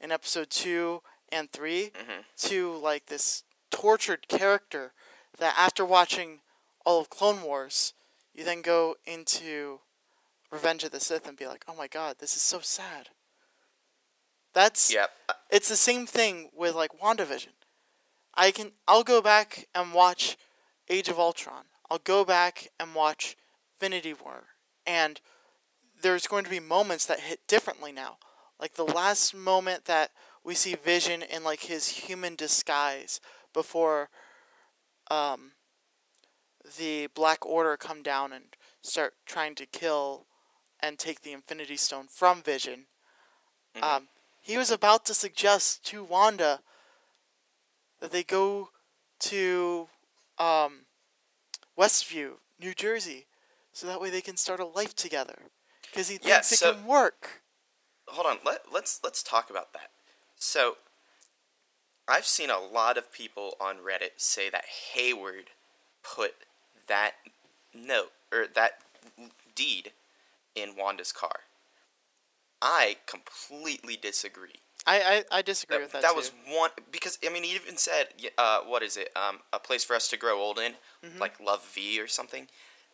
[0.00, 2.24] in episode 2 and 3 Mhm.
[2.48, 4.92] to like this tortured character
[5.38, 6.42] that after watching
[6.84, 7.94] all of Clone Wars,
[8.32, 9.80] you then go into
[10.50, 13.10] Revenge of the Sith and be like, "Oh my god, this is so sad."
[14.52, 14.94] That's
[15.28, 17.54] uh, it's the same thing with like WandaVision.
[18.36, 20.36] I can I'll go back and watch
[20.88, 21.64] Age of Ultron.
[21.90, 23.36] I'll go back and watch
[23.74, 24.44] Infinity War.
[24.86, 25.20] And
[26.02, 28.18] there's going to be moments that hit differently now.
[28.60, 30.10] Like the last moment that
[30.42, 33.20] we see Vision in like his human disguise
[33.52, 34.10] before
[35.10, 35.52] um
[36.78, 38.44] the Black Order come down and
[38.82, 40.26] start trying to kill
[40.80, 42.86] and take the Infinity Stone from Vision.
[43.82, 44.08] Um,
[44.40, 46.60] he was about to suggest to Wanda
[48.00, 48.70] that they go
[49.20, 49.88] to
[50.38, 50.86] um,
[51.78, 53.26] Westview, New Jersey,
[53.72, 55.38] so that way they can start a life together.
[55.82, 57.42] Because he Yeah, thinks it can work.
[58.08, 58.38] hold on.
[58.44, 59.90] Let let's let's talk about that.
[60.36, 60.76] So,
[62.08, 65.50] I've seen a lot of people on Reddit say that Hayward
[66.02, 66.34] put
[66.88, 67.12] that
[67.72, 68.80] note or that
[69.54, 69.92] deed
[70.54, 71.40] in Wanda's car.
[72.60, 74.60] I completely disagree.
[74.86, 76.02] I, I, I disagree That, with that.
[76.02, 76.16] that too.
[76.16, 79.82] was one because I mean he even said uh, what is it um, a place
[79.84, 81.18] for us to grow old in Mm-hmm.
[81.20, 82.48] like Love V or something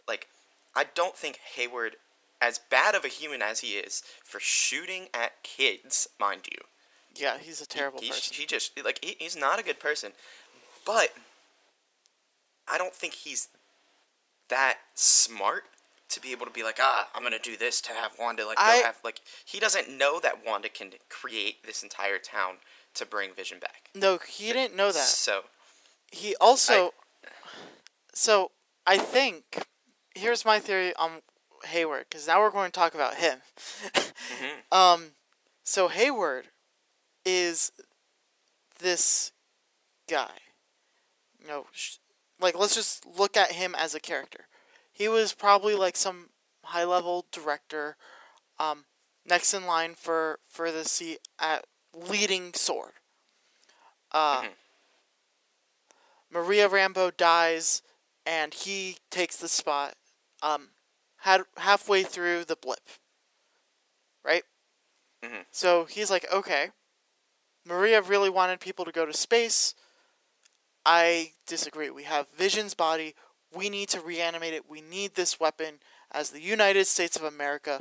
[0.08, 0.26] like
[0.74, 1.96] I don't think Hayward
[2.40, 6.58] as bad of a human as he is for shooting at kids mind you
[7.16, 8.36] yeah, he's a terrible he, person.
[8.36, 10.12] he just like he, he's not a good person
[10.84, 11.10] but
[12.72, 13.48] I don't think he's
[14.48, 15.64] that smart
[16.10, 18.58] to be able to be like, ah, I'm gonna do this to have Wanda like
[18.58, 22.56] I- go have like he doesn't know that Wanda can create this entire town
[22.94, 23.90] to bring Vision back.
[23.94, 25.04] No, he didn't know that.
[25.06, 25.42] So
[26.10, 26.92] He also.
[28.12, 28.50] so
[28.86, 29.64] I think
[30.14, 31.22] here's my theory on
[31.66, 33.38] Hayward because now we're going to talk about him.
[34.72, 35.12] Um,
[35.64, 36.46] so Hayward
[37.24, 37.72] is
[38.78, 39.32] this
[40.08, 40.30] guy.
[41.42, 41.96] You know, sh-
[42.40, 44.46] like let's just look at him as a character.
[45.00, 46.28] He was probably like some
[46.62, 47.96] high level director,
[48.58, 48.84] um,
[49.24, 52.92] next in line for for the seat at leading sword.
[54.12, 54.42] Uh,
[56.30, 57.80] Maria Rambeau dies,
[58.26, 59.94] and he takes the spot.
[60.42, 60.68] Um,
[61.20, 62.86] had halfway through the blip.
[64.22, 64.44] Right.
[65.24, 65.46] Mhm.
[65.50, 66.72] So he's like, okay.
[67.64, 69.74] Maria really wanted people to go to space.
[70.84, 71.88] I disagree.
[71.88, 73.14] We have Vision's body.
[73.54, 74.68] We need to reanimate it.
[74.68, 75.80] We need this weapon
[76.12, 77.80] as the United States of America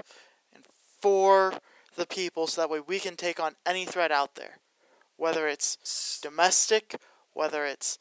[0.53, 0.63] and
[1.01, 1.53] for
[1.95, 4.58] the people so that way we can take on any threat out there.
[5.17, 6.95] Whether it's domestic,
[7.34, 7.97] whether it's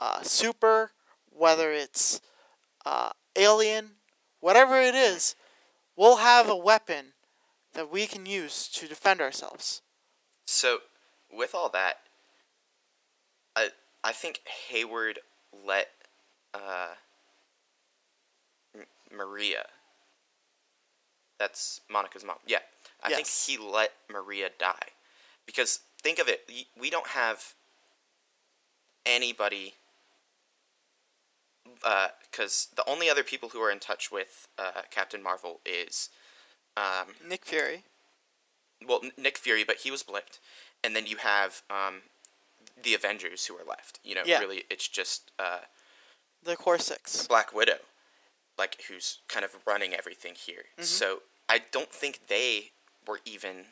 [0.00, 0.92] uh, super,
[1.30, 2.20] whether it's
[2.86, 3.92] uh, alien,
[4.40, 5.34] whatever it is,
[5.96, 7.12] we'll have a weapon
[7.74, 9.82] that we can use to defend ourselves.
[10.44, 10.78] So,
[11.32, 11.98] with all that,
[13.56, 13.68] I
[14.04, 15.20] I think Hayward
[15.66, 15.88] let
[16.52, 16.94] uh,
[19.12, 19.66] Maria.
[21.38, 22.36] That's Monica's mom.
[22.46, 22.58] Yeah,
[23.02, 23.16] I Yes.
[23.16, 24.90] think he let Maria die
[25.46, 26.48] because think of it.
[26.78, 27.54] We don't have
[29.04, 29.74] anybody.
[32.30, 36.10] Because the only other people who are in touch with uh, Captain Marvel is
[36.76, 37.84] um, Nick Fury.
[38.86, 40.38] well, Nick Fury, but he was blipped,
[40.82, 42.02] and then you have um,
[42.80, 43.98] the Avengers who are left.
[44.04, 44.40] You know, Yeah.
[44.40, 45.60] really, it's just uh,
[46.42, 47.26] The Core Six.
[47.26, 47.78] Black Widow,
[48.58, 50.64] like who's kind of running everything here.
[50.74, 50.84] Mm-hmm.
[50.84, 52.70] So I don't think they
[53.06, 53.66] were even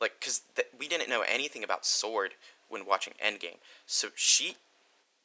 [0.00, 2.32] like because th- we didn't know anything about Sword
[2.68, 3.58] when watching Endgame.
[3.86, 4.56] So she,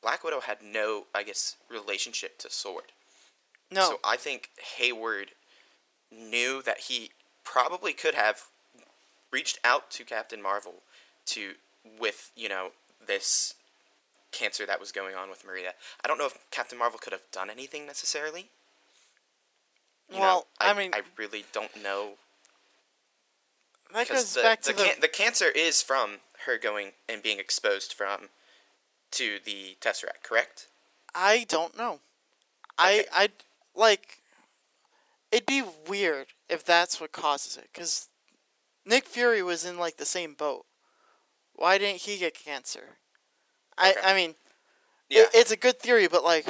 [0.02, 2.92] Black Widow, had no, I guess, relationship to Sword.
[3.72, 5.32] No, So I think Hayward
[6.12, 7.12] knew that he
[7.44, 8.44] probably could have
[9.32, 10.76] reached out to Captain Marvel
[11.28, 11.54] to
[12.00, 12.70] with, you know,
[13.06, 13.54] this
[14.32, 15.74] cancer that was going on with Maria.
[16.04, 18.50] I don't know if Captain Marvel could have done anything necessarily.
[20.12, 22.12] You Well, know, I I, mean- I really don't know
[23.94, 24.84] that goes the, back the, to the.
[24.84, 28.30] can- the cancer is from her going and being exposed from
[29.12, 30.68] to the Tesseract, correct?
[31.16, 32.00] I don't know.
[32.78, 33.06] I Okay.
[33.12, 33.30] I
[33.76, 34.20] like.
[35.32, 38.08] It'd be weird if that's what causes it, because
[38.86, 40.66] Nick Fury was in like the same boat.
[41.56, 42.98] Why didn't he get cancer?
[43.78, 44.36] I I mean,
[45.10, 45.22] Yeah.
[45.24, 46.46] it, it's a good theory, but like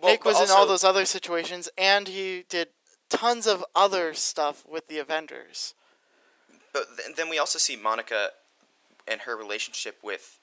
[0.00, 2.68] Well, Nick was in all those other situations, and he did
[3.08, 5.74] tons of other stuff with the Avengers.
[6.72, 8.30] But then we also see Monica
[9.08, 10.38] and her relationship with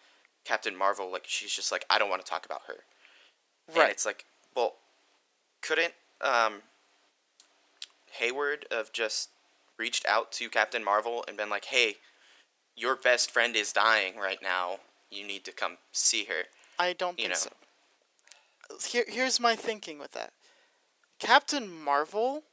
[0.45, 1.11] Captain Marvel.
[1.11, 2.77] Like she's just like, I don't want to talk about her.
[3.75, 3.83] Right.
[3.83, 4.75] And it's like, well,
[5.61, 6.63] couldn't um,
[8.13, 9.29] Hayward have just
[9.77, 11.97] reached out to Captain Marvel and been like, hey,
[12.75, 14.77] your best friend is dying right now.
[15.11, 16.43] You need to come see her.
[16.79, 17.39] I don't You think know.
[17.39, 17.49] so.
[18.81, 20.33] Here, here's my thinking with that.
[21.19, 22.43] Captain Marvel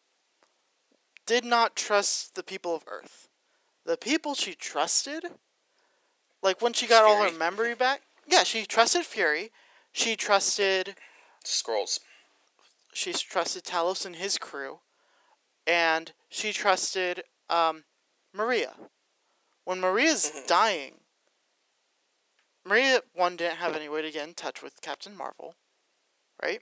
[1.27, 3.29] did not trust the people of Earth.
[3.85, 5.25] The people she trusted,
[6.43, 9.51] like when she got all her memory back, yeah, she trusted Fury.
[9.93, 10.95] She trusted
[11.45, 11.99] Skrulls.
[12.93, 14.81] she trusted Talos and his crew,
[15.67, 17.85] and she trusted um,
[18.33, 18.75] Maria.
[19.65, 21.01] When Maria's dying,
[22.65, 25.55] Maria one didn't have any way to get in touch with Captain Marvel,
[26.43, 26.61] right?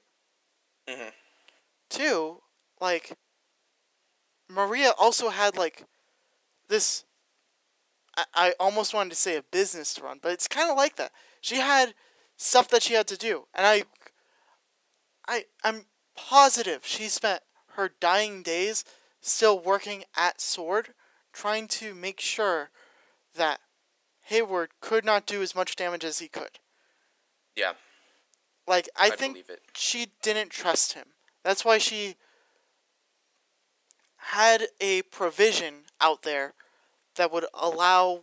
[0.89, 1.09] Mm-hmm.
[1.91, 2.43] Two,
[2.81, 3.17] like
[4.49, 5.85] Maria also had like
[6.69, 7.05] this.
[8.17, 10.97] I, I almost wanted to say a business to run, but it's kind of like
[10.97, 11.13] that.
[11.41, 11.95] She had
[12.37, 13.85] stuff that she had to do, and I
[15.27, 15.87] I I'm
[16.17, 17.43] positive she spent
[17.77, 18.85] her dying days
[19.21, 20.95] still working at Sword,
[21.33, 22.71] trying to make sure
[23.35, 23.61] that
[24.23, 26.59] Hayward could not do as much damage as he could.
[27.57, 27.73] Yeah,
[28.69, 29.61] Like I, I think it.
[29.75, 31.07] she didn't trust him.
[31.43, 32.17] That's why she
[34.17, 36.53] had a provision out there
[37.17, 38.21] that would allow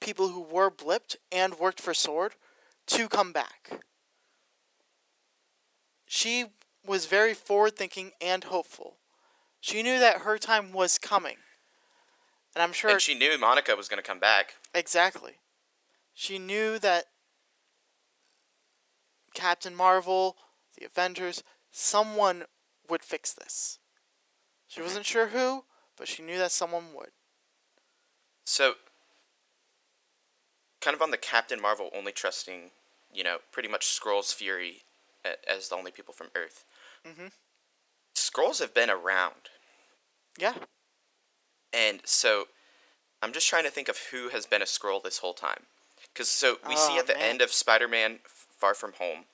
[0.00, 2.34] people who were blipped and worked for Sword
[2.86, 3.80] to come back.
[6.06, 6.46] She
[6.86, 8.94] was very forward thinking and hopeful.
[9.60, 11.36] She knew that her time was coming.
[12.54, 14.54] And I'm sure and she knew Monica was going to come back.
[14.74, 15.32] Exactly.
[16.14, 17.06] She knew that
[19.38, 20.36] Captain Marvel,
[20.76, 22.44] the Avengers, someone
[22.88, 23.78] would fix this.
[24.66, 25.64] She wasn't sure who,
[25.96, 27.10] but she knew that someone would.
[28.44, 28.74] So,
[30.80, 32.70] kind of on the Captain Marvel only trusting,
[33.12, 34.82] you know, pretty much Skrulls Fury
[35.46, 36.64] as the only people from Earth.
[37.04, 37.32] Mhm.
[38.16, 39.50] Skrulls have been around,
[40.36, 40.64] Yeah.
[41.72, 42.48] and so
[43.22, 45.66] I'm just trying to think of who has been a Skrull this whole time.
[46.12, 47.22] Because so we see Oh, at the man.
[47.22, 48.20] end of Spider-Man:
[48.58, 49.24] Far From Home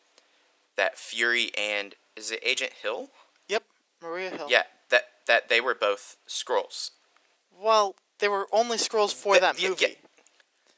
[0.77, 3.11] that Fury and is it Agent Hill?
[3.49, 3.64] Yep.
[4.03, 4.47] Maria Hill.
[4.51, 6.91] Yeah, that that they were both Skrulls.
[7.57, 9.85] Well, they were only Skrulls for Th- that yeah, movie.
[9.89, 9.95] yeah.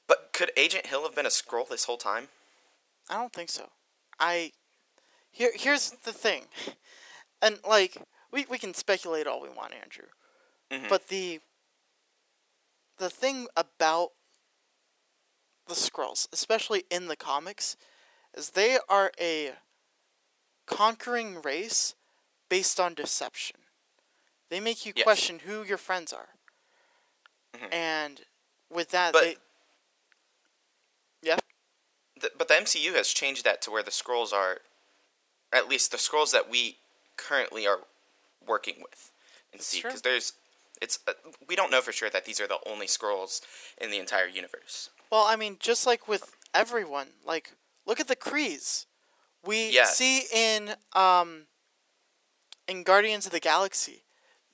[0.06, 2.28] But could Agent Hill have been a Skrull this whole time?
[3.10, 3.70] I don't think so.
[4.20, 4.52] I
[5.30, 6.44] here here's the thing,
[7.42, 7.96] and like
[8.30, 10.06] we we can speculate all we want, Andrew,
[10.70, 10.88] Mhm.
[10.88, 11.40] but the
[12.98, 14.10] the thing about
[15.66, 17.76] the Skrulls, especially in the comics,
[18.36, 19.52] is they are a
[20.66, 21.94] conquering race
[22.48, 23.56] based on deception.
[24.48, 25.04] They make you Yes.
[25.04, 26.28] question who your friends are,
[27.54, 27.72] Mhm.
[27.72, 28.26] and
[28.68, 29.36] with that, But- they
[31.22, 31.38] yeah.
[32.16, 34.62] the, but the MCU has changed that to where the Skrulls are,
[35.52, 36.78] at least the Skrulls that we
[37.16, 37.86] currently are
[38.40, 39.10] working with
[39.52, 40.34] and That's see, because there's,
[40.80, 41.14] it's uh,
[41.46, 43.40] we don't know for sure that these are the only Skrulls
[43.78, 44.90] in the entire universe.
[45.10, 47.52] Well, I mean, just like with everyone, like
[47.86, 48.86] look at the Krees.
[49.42, 49.84] We Yeah.
[49.86, 51.46] see in um
[52.66, 54.04] in Guardians of the Galaxy,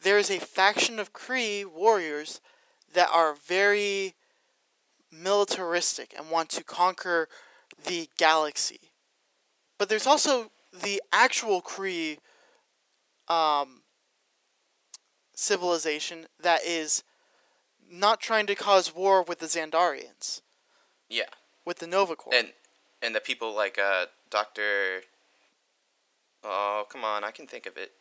[0.00, 2.40] there is a faction of Kree warriors
[2.92, 4.14] that are very
[5.10, 7.28] militaristic and want to conquer
[7.84, 8.92] the galaxy.
[9.78, 12.18] But there's also the actual Kree
[13.28, 13.82] um,
[15.34, 17.02] civilization that is
[17.88, 20.40] not trying to cause war with the Xandarians,
[21.08, 21.28] Yeah,
[21.64, 22.34] with the Nova Corps.
[22.34, 22.52] and
[23.02, 25.02] and the people like uh Doctor.
[26.44, 27.92] Oh come on, I can think of it.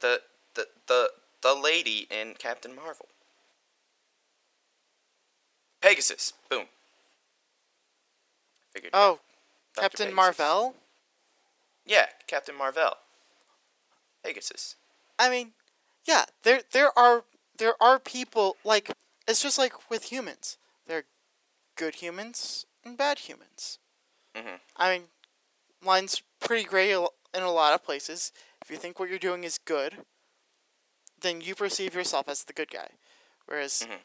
[0.00, 0.20] The
[0.54, 1.10] the the
[1.42, 3.08] the lady in Captain Marvel.
[5.80, 6.32] Pegasus.
[6.48, 6.64] Boom.
[8.72, 8.92] Figured.
[8.94, 9.20] oh.
[9.76, 10.16] Captain Pegasus.
[10.16, 10.74] Marvel.
[11.84, 12.94] Yeah, Captain Marvel.
[14.24, 14.76] Pegasus.
[15.18, 15.50] I mean,
[16.06, 17.24] yeah, there there are
[17.58, 18.90] there are people like
[19.28, 20.56] it's just like with humans.
[20.86, 21.04] There are
[21.76, 23.78] good humans and bad humans.
[24.34, 24.60] Mhm.
[24.76, 25.08] I mean,
[25.82, 28.32] line's pretty gray in a lot of places.
[28.62, 30.06] If you think what you're doing is good,
[31.18, 32.98] then you perceive yourself as the good guy.
[33.46, 34.00] Whereas Mhm.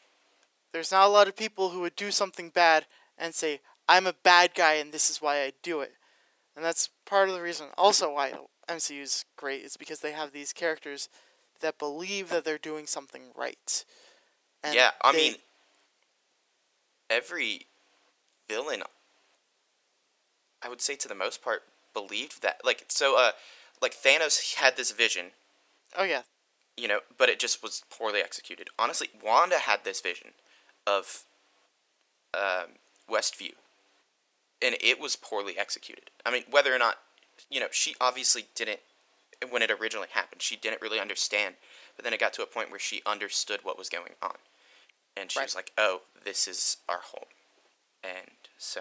[0.72, 4.12] there's not a lot of people who would do something bad and say, "I'm a
[4.12, 5.96] bad guy and this is why I do it."
[6.54, 10.32] And that's part of the reason also why MCU is great is because they have
[10.32, 11.08] these characters
[11.60, 13.84] that believe that they're doing something right.
[14.62, 15.42] And yeah, I they- mean,
[17.08, 17.69] every
[18.50, 18.82] villain,
[20.62, 21.62] I would say to the most part,
[21.94, 22.60] believed that.
[22.64, 23.32] Like, so, uh,
[23.80, 25.26] like Thanos had this vision,
[25.96, 26.22] oh yeah,
[26.76, 28.68] you know, but it just was poorly executed.
[28.78, 30.28] Honestly, Wanda had this vision
[30.86, 31.24] of
[32.34, 32.78] um,
[33.08, 33.52] Westview,
[34.60, 36.10] and it was poorly executed.
[36.26, 36.96] I mean, whether or not,
[37.48, 38.80] you know, she obviously didn't
[39.50, 40.42] when it originally happened.
[40.42, 41.54] She didn't really understand,
[41.96, 44.36] but then it got to a point where she understood what was going on,
[45.16, 45.46] and she Right.
[45.46, 47.30] was like, "Oh, this is our home,"
[48.02, 48.80] and so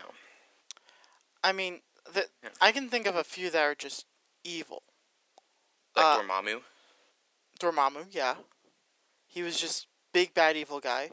[1.41, 1.79] I mean,
[2.13, 2.49] the, Yeah.
[2.59, 4.05] I can think of a few that are just
[4.43, 4.83] evil.
[5.95, 6.61] like Uh, Dormammu.
[7.59, 8.35] Dormammu, yeah,
[9.25, 11.11] he was just big bad evil guy.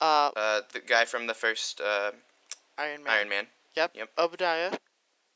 [0.00, 2.12] Uh, Uh, the guy from the first uh,
[2.76, 3.12] Iron Man.
[3.16, 3.46] Iron Man.
[3.74, 3.92] Yep.
[3.96, 4.10] Yep.
[4.18, 4.72] Obadiah,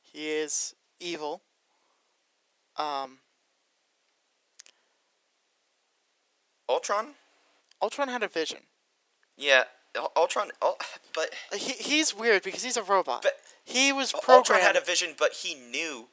[0.03, 1.41] he is evil.
[2.77, 3.21] Um,
[6.69, 7.15] Ultron.
[7.81, 8.61] Ultron had a vision.
[9.37, 9.65] Yeah,
[10.17, 10.51] Ultron.
[10.63, 10.79] Ul-
[11.15, 13.23] but He he's weird because he's a robot.
[13.23, 16.09] But- he was Ultron had a vision, but he knew,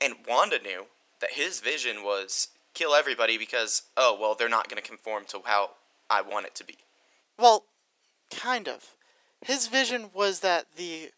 [0.00, 0.86] and Wanda knew
[1.20, 5.40] that his vision was kill everybody because oh well they're not going to conform to
[5.44, 5.70] how
[6.08, 6.76] I want it to be.
[7.38, 7.64] Well,
[8.30, 8.94] kind of.
[9.44, 11.10] His vision was that the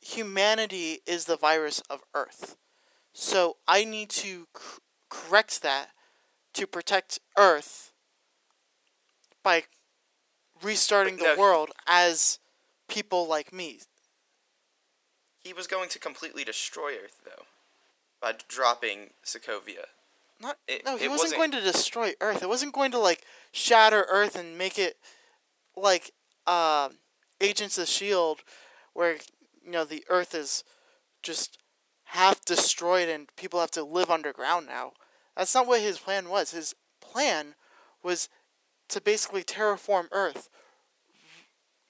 [0.00, 2.56] humanity is the virus of Earth.
[3.12, 4.78] So I need to c-
[5.08, 5.90] correct that
[6.54, 7.92] to protect Earth
[9.42, 9.64] by
[10.62, 12.38] restarting the No, world as
[12.88, 13.80] people like me.
[15.42, 17.44] He was going to completely destroy Earth though
[18.20, 19.86] by dropping Sokovia.
[20.38, 22.42] Not It- no, he wasn't, wasn't- going to destroy Earth.
[22.42, 24.98] It wasn't going to like shatter Earth and make it
[25.76, 26.12] like
[26.46, 26.90] uh,
[27.40, 28.40] Agents of Shield,
[28.92, 29.14] where
[29.64, 30.64] you know the Earth is
[31.22, 31.58] just
[32.04, 34.92] half destroyed and people have to live underground now.
[35.36, 36.50] That's not what his plan was.
[36.50, 37.54] His plan
[38.02, 38.28] was
[38.90, 40.48] to basically terraform Earth,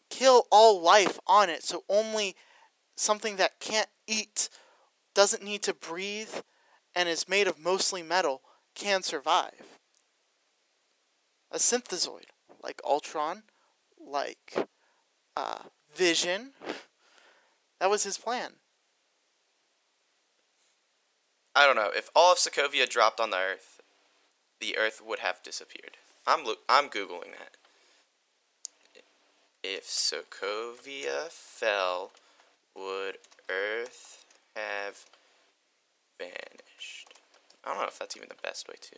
[0.09, 2.36] kill all life on it, so only
[2.96, 4.48] something that can't eat,
[5.14, 6.34] doesn't need to breathe,
[6.94, 8.42] and is made of mostly metal
[8.74, 9.78] can survive.
[11.51, 12.26] A synthezoid,
[12.62, 13.42] like Ultron,
[13.98, 14.68] like
[15.36, 16.53] uh, Vision,
[17.80, 18.53] that was his plan.
[21.55, 21.90] I don't know.
[21.94, 23.80] If all of Sokovia dropped on the Earth,
[24.61, 25.96] the Earth would have disappeared.
[26.27, 27.57] I'm I'm googling that.
[29.62, 32.12] If Sokovia fell,
[32.75, 33.18] would
[33.51, 34.25] Earth
[34.57, 35.05] have
[36.18, 37.09] vanished?
[37.64, 38.97] I don't know if that's even the best way to.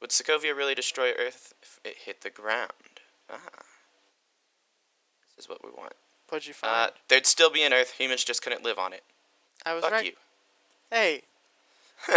[0.00, 3.00] Would Sokovia really destroy Earth if it hit the ground?
[3.30, 3.38] Ah.
[5.36, 5.94] This is what we want.
[6.28, 6.92] What'd you Uh, find?
[7.08, 7.92] there'd still be an Earth.
[7.92, 9.02] Humans just couldn't live on it.
[9.64, 10.04] I was Fuck right.
[10.04, 10.12] you.
[10.90, 11.22] Hey,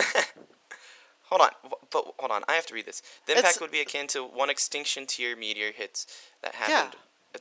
[1.30, 1.50] Hold on,
[1.92, 2.44] but hold on.
[2.48, 3.02] I have to read this.
[3.26, 6.08] The It's- impact would be akin to one extinction tier meteor hits
[6.42, 6.96] that happened.
[7.34, 7.40] Yeah.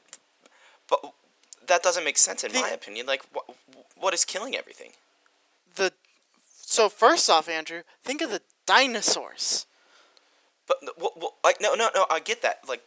[0.89, 1.12] But
[1.66, 3.07] that doesn't make sense in The- my opinion.
[3.07, 3.49] Like, wh-
[3.97, 4.95] what is killing everything?
[5.74, 5.93] the
[6.62, 9.66] so first off, Andrew, think of the dinosaurs.
[10.66, 12.07] But wh- wh- like, no, no, no.
[12.11, 12.66] I get that.
[12.66, 12.82] Like,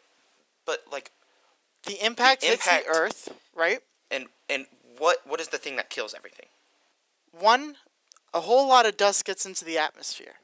[0.66, 1.12] but like,
[1.84, 3.82] The impact, hits impact- the Earth, right?
[4.12, 6.48] and and what what is the thing that kills everything?
[7.32, 7.78] One,
[8.34, 10.40] a whole lot of dust gets into the atmosphere,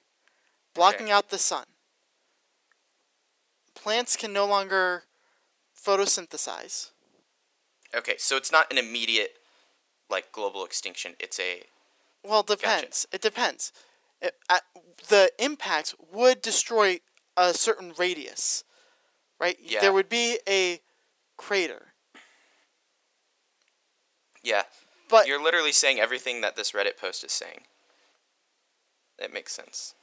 [0.76, 1.12] blocking Okay.
[1.14, 1.66] out the sun.
[3.74, 5.06] Plants can no longer
[5.76, 6.92] photosynthesize.
[7.94, 9.38] Okay, so it's not an immediate
[10.10, 11.16] like global extinction.
[11.20, 11.64] It's a
[12.24, 13.08] Well, it depends.
[13.12, 13.72] It depends.
[14.22, 14.60] It, uh,
[15.08, 17.00] the impact would destroy
[17.38, 18.64] a certain radius,
[19.40, 19.58] right?
[19.60, 19.82] Yeah.
[19.82, 20.80] There would be a
[21.38, 21.94] crater,
[24.44, 24.64] yeah.
[25.10, 27.62] but You're literally saying everything that this Reddit post is saying.
[29.20, 29.96] That makes sense.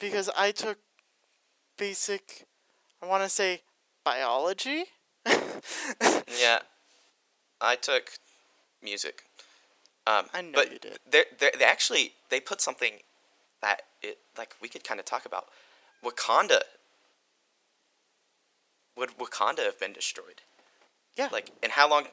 [0.00, 0.78] Because I took
[1.78, 2.46] basic,
[3.02, 3.62] I want to say
[4.04, 4.84] biology.
[6.40, 6.60] Yeah,
[7.60, 8.12] I took
[8.82, 9.24] music.
[10.06, 10.98] Um, I know but you did.
[11.10, 12.92] They they actually they put something
[13.60, 15.46] that it like we could kind of talk about.
[16.04, 16.60] Wakanda.
[18.96, 20.42] Would Wakanda have been destroyed?
[21.16, 21.28] Yeah.
[21.30, 22.04] Like, and how long?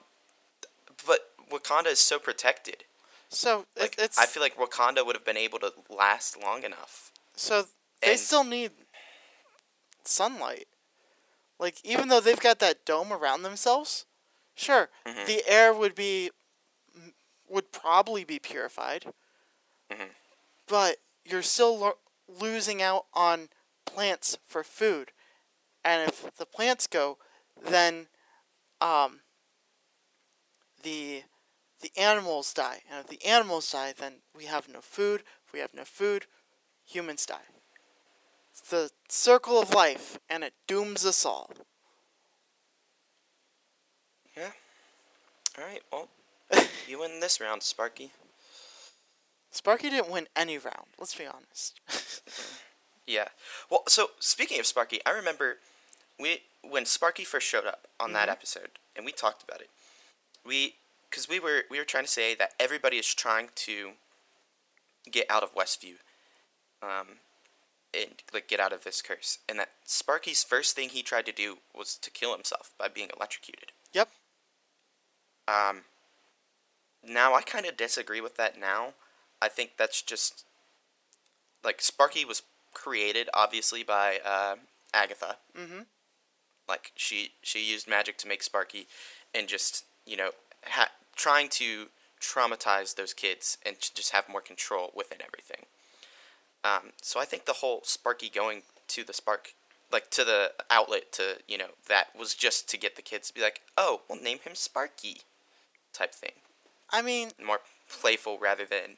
[1.05, 1.19] But
[1.49, 2.83] Wakanda is so protected.
[3.29, 7.11] so Like, it's I feel like Wakanda would have been able to last long enough.
[7.35, 7.67] so
[8.01, 8.71] they and- still need
[10.03, 10.67] sunlight.
[11.59, 14.05] Like even though they've got that dome around themselves,
[14.55, 15.25] sure, Mhm.
[15.25, 16.31] the air would be
[17.49, 19.13] would probably be purified.
[19.89, 20.13] Mhm.
[20.65, 23.49] But you're still lo- losing out on
[23.85, 25.13] plants for food.
[25.83, 27.17] And if the plants go,
[27.55, 28.09] then
[28.81, 29.23] um
[30.83, 31.23] the
[31.79, 32.83] the animals die.
[32.89, 35.23] And if the animals die, then we have no food.
[35.45, 36.27] If we have no food,
[36.85, 37.45] humans die.
[38.59, 41.51] It's the circle of life, and it dooms us all.
[44.35, 44.51] Yeah.
[45.57, 45.81] All right.
[45.91, 46.09] Well,
[46.87, 48.11] you win this round, Sparky.
[49.51, 51.79] Sparky didn't win any round, let's be honest.
[53.07, 53.29] Yeah.
[53.71, 55.59] Well, so speaking of Sparky, I remember
[56.19, 59.69] we when Sparky first showed up on that episode, and we talked about it.
[60.45, 60.75] We
[61.09, 63.91] because we were we were trying to say that everybody is trying to
[65.09, 65.95] get out of Westview,
[66.83, 67.19] um,
[67.97, 71.31] and like get out of this curse, and that Sparky's first thing he tried to
[71.31, 73.71] do was to kill himself by being electrocuted.
[73.93, 74.09] yep.
[75.47, 75.83] Um,
[77.07, 78.59] now I kind of disagree with that.
[78.59, 78.93] Now,
[79.41, 80.43] I think that's just
[81.63, 82.43] like Sparky was
[82.73, 84.55] created obviously by uh,
[84.93, 85.37] Agatha.
[85.57, 85.81] Mm-hmm.
[86.67, 88.87] Like she she used magic to make Sparky,
[89.33, 90.31] and just you know
[90.65, 91.87] ha- trying to
[92.19, 95.65] traumatize those kids and to just have more control within everything.
[96.67, 99.53] Um, so I think the whole Sparky going to the Spark,
[99.91, 103.33] like to the outlet to you know that was just to get the kids to
[103.33, 105.21] be like, oh, we'll name him Sparky,
[105.93, 106.33] type thing
[106.89, 107.59] I mean, more
[107.89, 108.97] playful rather than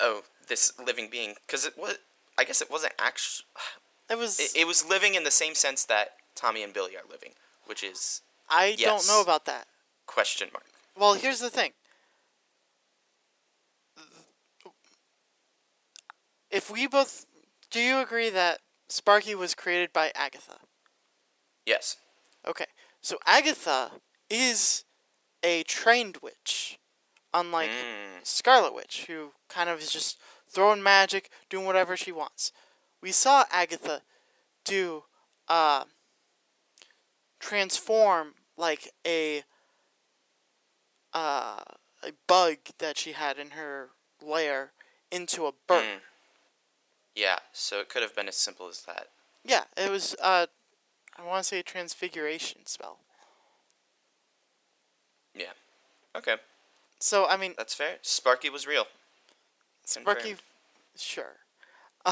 [0.00, 1.98] oh this living being because it was
[2.38, 3.46] I guess it wasn't actually
[4.10, 4.38] it was.
[4.38, 7.32] it, it was living in the same sense that Tommy and Billy are living,
[7.66, 9.66] which is I don't know about that.
[10.06, 10.66] question mark.
[10.98, 11.72] Well, here's the thing.
[16.50, 17.26] If we both.
[17.70, 20.58] Do you agree that Sparky was created by Agatha?
[21.66, 21.96] Yes.
[22.46, 22.66] Okay.
[23.00, 23.90] So Agatha
[24.30, 24.84] is
[25.42, 26.78] a trained witch,
[27.34, 28.24] unlike Mm.
[28.26, 30.18] Scarlet Witch, who kind of is just
[30.48, 32.52] throwing magic, doing whatever she wants.
[33.00, 34.02] We saw Agatha
[34.64, 35.04] do
[35.48, 35.84] uh,
[37.38, 39.44] transform like a
[41.12, 41.62] uh,
[42.02, 43.90] a bug that she had in her
[44.20, 44.72] lair
[45.10, 45.84] into a bird.
[45.84, 46.00] Mm.
[47.16, 47.38] Yeah.
[47.52, 49.08] So it could have been as simple as that.
[49.44, 50.14] Yeah, it was.
[50.22, 50.46] Uh,
[51.18, 52.98] I want to say a transfiguration spell.
[55.34, 55.52] Yeah.
[56.14, 56.36] Okay.
[57.00, 57.96] So I mean, That's fair.
[58.02, 58.86] Sparky was real.
[59.84, 60.40] Sparky, confirmed.
[60.96, 61.32] sure.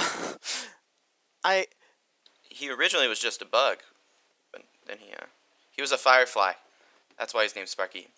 [1.45, 1.67] I
[2.43, 3.79] He originally was just a bug,
[4.53, 5.27] but then he uh,
[5.71, 6.53] he was a firefly.
[7.19, 8.09] That's why his name's Sparky.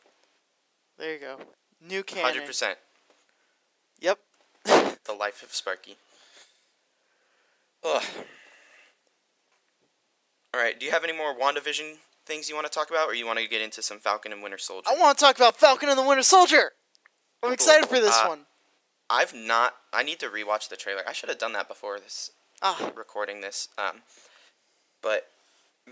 [0.99, 1.39] there you go.
[1.87, 2.25] New canon.
[2.27, 2.79] Hundred percent.
[4.01, 4.19] Yep.
[5.07, 5.97] The life of Sparky.
[7.85, 8.03] Ugh.
[10.55, 10.79] All right.
[10.79, 13.39] Do you have any more WandaVision things you want to talk about, or you want
[13.39, 14.89] to get into some Falcon and Winter Soldier?
[14.89, 16.73] I want to talk about Falcon and the Winter Soldier.
[17.43, 18.47] I'm excited for this Uh, one.
[19.09, 19.75] I've not.
[19.93, 21.03] I need to rewatch the trailer.
[21.07, 22.31] I should have done that before this
[22.63, 23.69] Ah, recording this.
[23.79, 24.03] Um,
[25.03, 25.29] but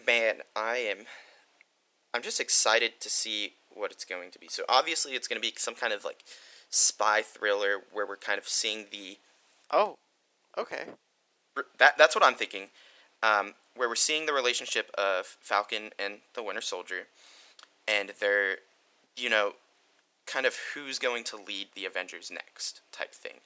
[0.06, 1.06] man, I am.
[2.12, 4.48] I'm just excited to see what it's going to be.
[4.48, 6.24] So obviously, it's going to be some kind of like
[6.70, 9.18] spy thriller where we're kind of seeing the
[9.70, 9.96] oh,
[10.58, 10.84] okay.
[11.78, 12.68] That that's what I'm thinking.
[13.22, 17.06] Um, where we're seeing the relationship of Falcon and the Winter Soldier,
[17.88, 18.58] and they're,
[19.16, 19.54] you know,
[20.26, 23.40] kind of who's going to lead the Avengers next type thing.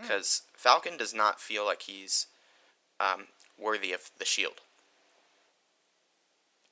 [0.00, 2.26] Because Falcon does not feel like he's
[2.98, 4.60] um, worthy of the shield.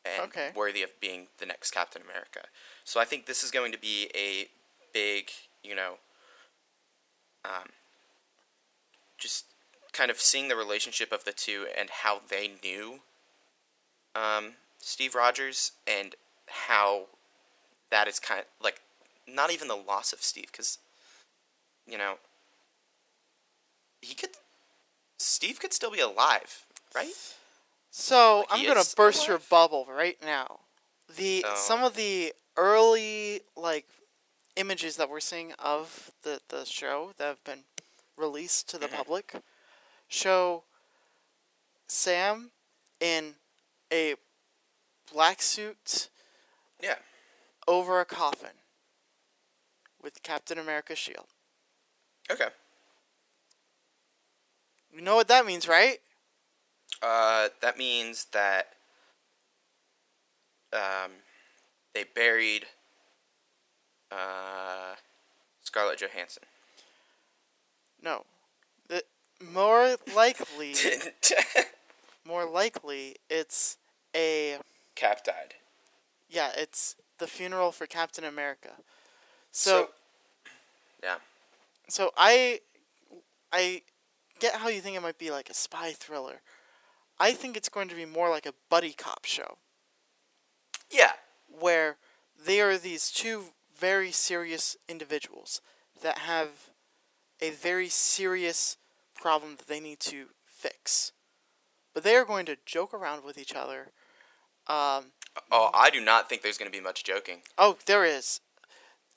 [0.04, 0.50] And Okay.
[0.54, 2.46] worthy of being the next Captain America.
[2.84, 4.48] So I think this is going to be a
[4.92, 5.30] big,
[5.62, 5.98] you know,
[7.44, 7.68] um,
[9.18, 9.46] just
[9.92, 13.00] kind of seeing the relationship of the two and how they knew
[14.14, 16.14] um, Steve Rogers and
[16.48, 17.06] how
[17.90, 18.80] that is kind of like
[19.26, 20.78] not even the loss of Steve because
[21.86, 22.14] you know
[24.00, 24.30] he could
[25.18, 27.14] Steve could still be alive, right?
[27.90, 30.60] So Like, I'm gonna burst your bubble right now.
[31.16, 31.54] The Oh.
[31.54, 33.86] some of the early like
[34.56, 37.64] images that we're seeing of the the show that have been
[38.16, 38.96] released to the Mhm.
[38.96, 39.34] public
[40.12, 40.64] show
[41.88, 42.50] Sam
[43.00, 43.34] in
[43.92, 44.14] a
[45.12, 46.08] black suit
[46.80, 46.96] Yeah.
[47.66, 48.60] over a coffin
[50.02, 51.28] with Captain America's shield.
[52.30, 52.48] Okay.
[54.92, 55.98] You know what that means, right?
[57.00, 58.74] Uh, that means that
[60.72, 61.10] um,
[61.94, 62.66] they buried
[64.10, 64.94] uh,
[65.62, 66.42] Scarlett Johansson.
[68.02, 68.24] No.
[68.88, 69.02] The,
[69.52, 70.74] more likely,
[72.26, 73.76] more likely, it's
[74.14, 74.56] a
[74.94, 75.54] Cap died.
[76.28, 78.70] yeah, it's the funeral for Captain America.
[79.50, 79.90] So,
[81.02, 81.16] yeah.
[81.88, 82.60] so I,
[83.52, 83.82] I
[84.40, 86.40] get how you think it might be like a spy thriller.
[87.18, 89.56] I think it's going to be more like a buddy cop show
[90.90, 91.12] Yeah.
[91.60, 91.96] where
[92.44, 93.44] they are these two
[93.78, 95.60] very serious individuals
[96.02, 96.48] that have
[97.40, 98.76] a very serious
[99.22, 101.12] problem that they need to fix.
[101.94, 103.92] But they are going to joke around with each other.
[104.66, 105.12] Um,
[105.50, 107.38] Oh, I do not think there's going to be much joking.
[107.56, 108.40] oh, there is.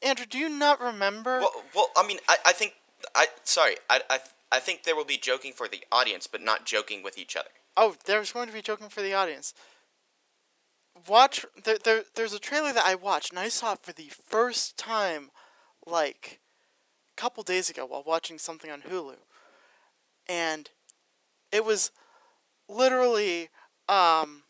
[0.02, 1.40] Andrew, do you not remember?
[1.40, 2.74] Well, well, I mean, I, I think
[3.14, 4.20] I sorry, I, I,
[4.52, 7.50] I think there will be joking for the audience, but not joking with each other.
[7.76, 9.54] Oh, there's going to be joking for the audience.
[11.08, 14.10] Watch there, there there's a trailer that I watched and I saw it for the
[14.10, 15.32] first time
[15.86, 16.40] like
[17.18, 19.16] a couple days ago while watching something on Hulu.
[20.28, 20.70] And
[21.52, 21.92] it was
[22.68, 23.50] literally
[23.88, 24.44] um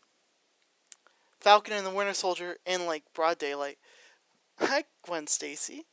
[1.40, 3.78] Falcon and the Winter Soldier in like broad daylight.
[4.58, 5.86] Hi Gwen Stacy.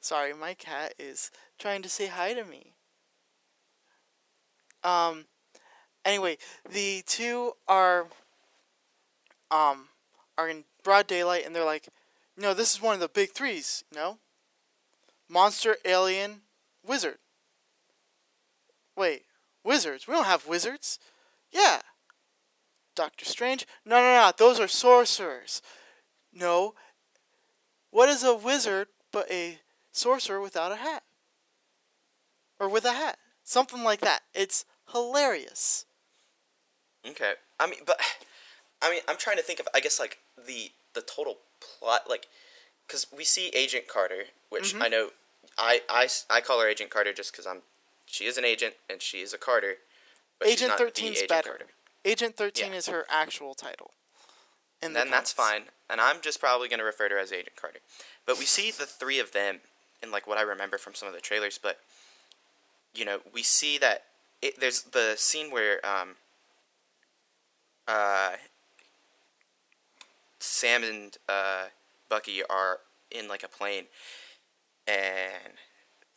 [0.00, 2.72] Sorry, my cat is trying to say hi to me.
[4.82, 5.26] Um
[6.04, 6.38] anyway,
[6.70, 8.06] the two are
[9.50, 9.88] um
[10.38, 11.88] are in broad daylight and they're like,
[12.36, 14.18] no, this is one of the big threes, no?
[15.28, 16.42] Monster, alien,
[16.86, 17.18] wizard.
[18.96, 19.22] Wait,
[19.64, 20.06] wizards?
[20.06, 20.98] We don't have wizards.
[21.50, 21.80] Yeah.
[22.94, 23.66] Doctor Strange?
[23.84, 25.62] No, no, no, those are sorcerers.
[26.32, 26.74] No.
[27.90, 29.58] What is a wizard but a
[29.92, 31.02] sorcerer without a hat?
[32.58, 33.18] Or with a hat.
[33.42, 34.20] Something like that.
[34.34, 35.86] It's hilarious.
[37.08, 37.32] Okay.
[37.58, 37.98] I mean, but
[38.82, 39.68] I mean, I'm trying to think of.
[39.74, 42.26] I guess like the the total plot, like,
[42.86, 44.82] because we see Agent Carter, which Mhm.
[44.82, 45.10] I know,
[45.58, 45.80] i
[46.30, 47.62] i call her Agent Carter just because I'm,
[48.10, 49.76] she is an agent and she is a Carter.
[50.44, 51.50] Agent the Agent better.
[51.50, 51.66] Carter.
[52.04, 52.78] Agent 13 Yeah.
[52.78, 53.92] is her actual title.
[54.82, 55.64] And the then that's fine.
[55.88, 57.80] And I'm just probably going to refer to her as Agent Carter.
[58.26, 59.60] But we see the three of them
[60.02, 61.58] in like what I remember from some of the trailers.
[61.62, 61.78] But
[62.94, 64.04] you know, we see that
[64.42, 66.16] it, there's the scene where um,
[67.86, 68.32] uh,
[70.38, 71.66] Sam and uh,
[72.08, 72.78] Bucky are
[73.10, 73.84] in like a plane,
[74.86, 75.54] and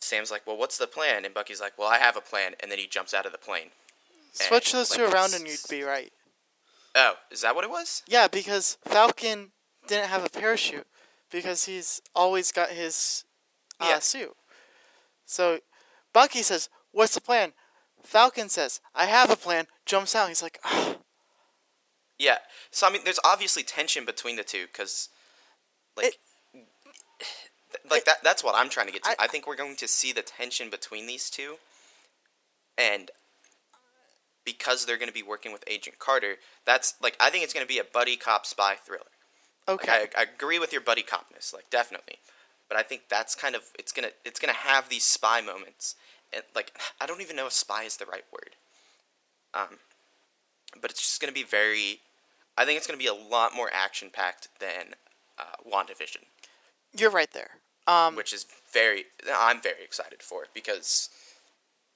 [0.04, 2.70] Sam's like, "Well, what's the plan?" And Bucky's like, "Well, I have a plan," and
[2.70, 3.70] then he jumps out of the plane.
[4.32, 6.12] Switch those like, two around and you'd be right.
[6.94, 8.02] Oh, is that what it was?
[8.06, 9.50] Yeah, because Falcon
[9.86, 10.86] didn't have a parachute
[11.30, 13.24] because he's always got his
[13.80, 13.98] uh, Yeah.
[13.98, 14.36] suit.
[15.26, 15.60] So
[16.12, 17.52] Bucky says, "What's the plan?"
[18.02, 20.28] Falcon says, "I have a plan." Jumps out.
[20.28, 20.96] He's like, "Ah,
[22.18, 22.38] Yeah.
[22.70, 25.08] So I mean, there's obviously tension between the two because,
[25.96, 26.18] like, th-
[27.90, 28.22] like that.
[28.22, 29.10] That's what I'm trying to get to.
[29.10, 31.56] I- I, think we're going to see the tension between these two,
[32.78, 33.10] and
[34.44, 37.66] because they're going to be working with Agent Carter, that's like I think it's going
[37.66, 39.04] to be a buddy cop spy thriller.
[39.68, 42.18] okay." Like, I, I agree with your buddy copness, like definitely,
[42.68, 45.94] but I think that's kind of it's gonna it's gonna have these spy moments,
[46.32, 48.56] and like I don't even know if spy is the right word.
[49.52, 49.78] Um,
[50.80, 52.00] but it's just gonna be very.
[52.56, 54.94] I think it's gonna be a lot more action packed than
[55.38, 56.24] uh, Wandavision,
[56.96, 57.50] You're right there.
[57.86, 59.04] Um, which is very.
[59.32, 61.10] I'm very excited for it because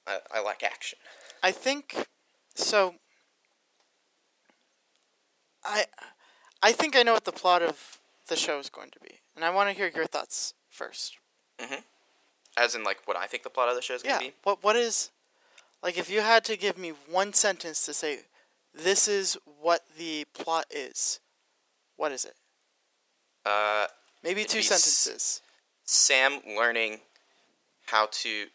[0.07, 0.99] I, I like action.
[1.41, 1.95] I think
[2.55, 2.95] so.
[5.63, 5.85] I
[6.61, 9.43] I think I know what the plot of the show is going to be, and
[9.43, 11.17] I want to hear your thoughts first.
[12.57, 14.29] As in, like, what I think the plot of the show is gonna Yeah.
[14.29, 14.33] be.
[14.43, 15.11] What what is
[15.81, 18.19] like if you had to give me one sentence to say
[18.73, 21.19] this is what the plot is,
[21.95, 22.35] what is it?
[23.45, 23.87] Uh,
[24.23, 25.41] Maybe two be s- sentences.
[25.89, 26.99] Sam learning
[27.87, 28.45] how to,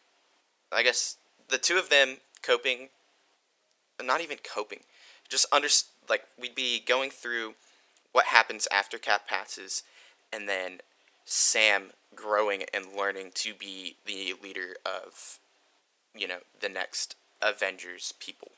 [0.70, 1.16] I guess,
[1.48, 2.90] the two of them coping,
[4.00, 4.80] not even coping,
[5.28, 5.66] just under
[6.08, 7.54] like we'd be going through
[8.12, 9.82] what happens after Cap passes,
[10.32, 10.78] and then
[11.24, 15.40] Sam growing and learning to be the leader of,
[16.14, 18.52] you know, the next Avengers people.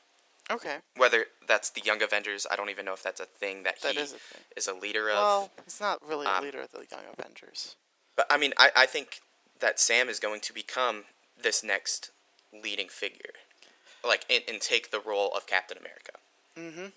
[0.51, 0.77] Okay.
[0.95, 3.93] Whether that's the Young Avengers, I don't even know if that's a thing that, That
[3.93, 4.17] he is a
[4.55, 5.15] is a leader of.
[5.15, 7.75] Well, he's not really a um, leader of the Young Avengers.
[8.17, 9.21] But I mean, I, I think
[9.61, 11.05] that Sam is going to become
[11.41, 12.11] this next
[12.51, 13.33] leading figure,
[14.05, 16.11] like and, and take the role of Captain America.
[16.57, 16.87] Mm-hmm.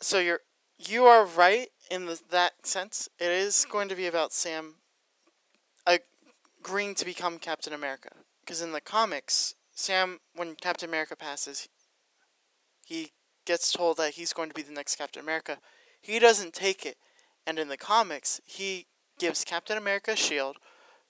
[0.00, 0.40] So you're
[0.78, 3.08] you are right in the, that sense.
[3.20, 4.76] It is going to be about Sam
[6.62, 8.10] agreeing to become Captain America.
[8.40, 11.68] Because in the comics, Sam, when Captain America passes,
[12.84, 13.12] he
[13.44, 15.58] gets told that he's going to be the next Captain America.
[16.00, 16.96] He doesn't take it,
[17.46, 18.86] and in the comics, he
[19.22, 20.56] gives Captain America's shield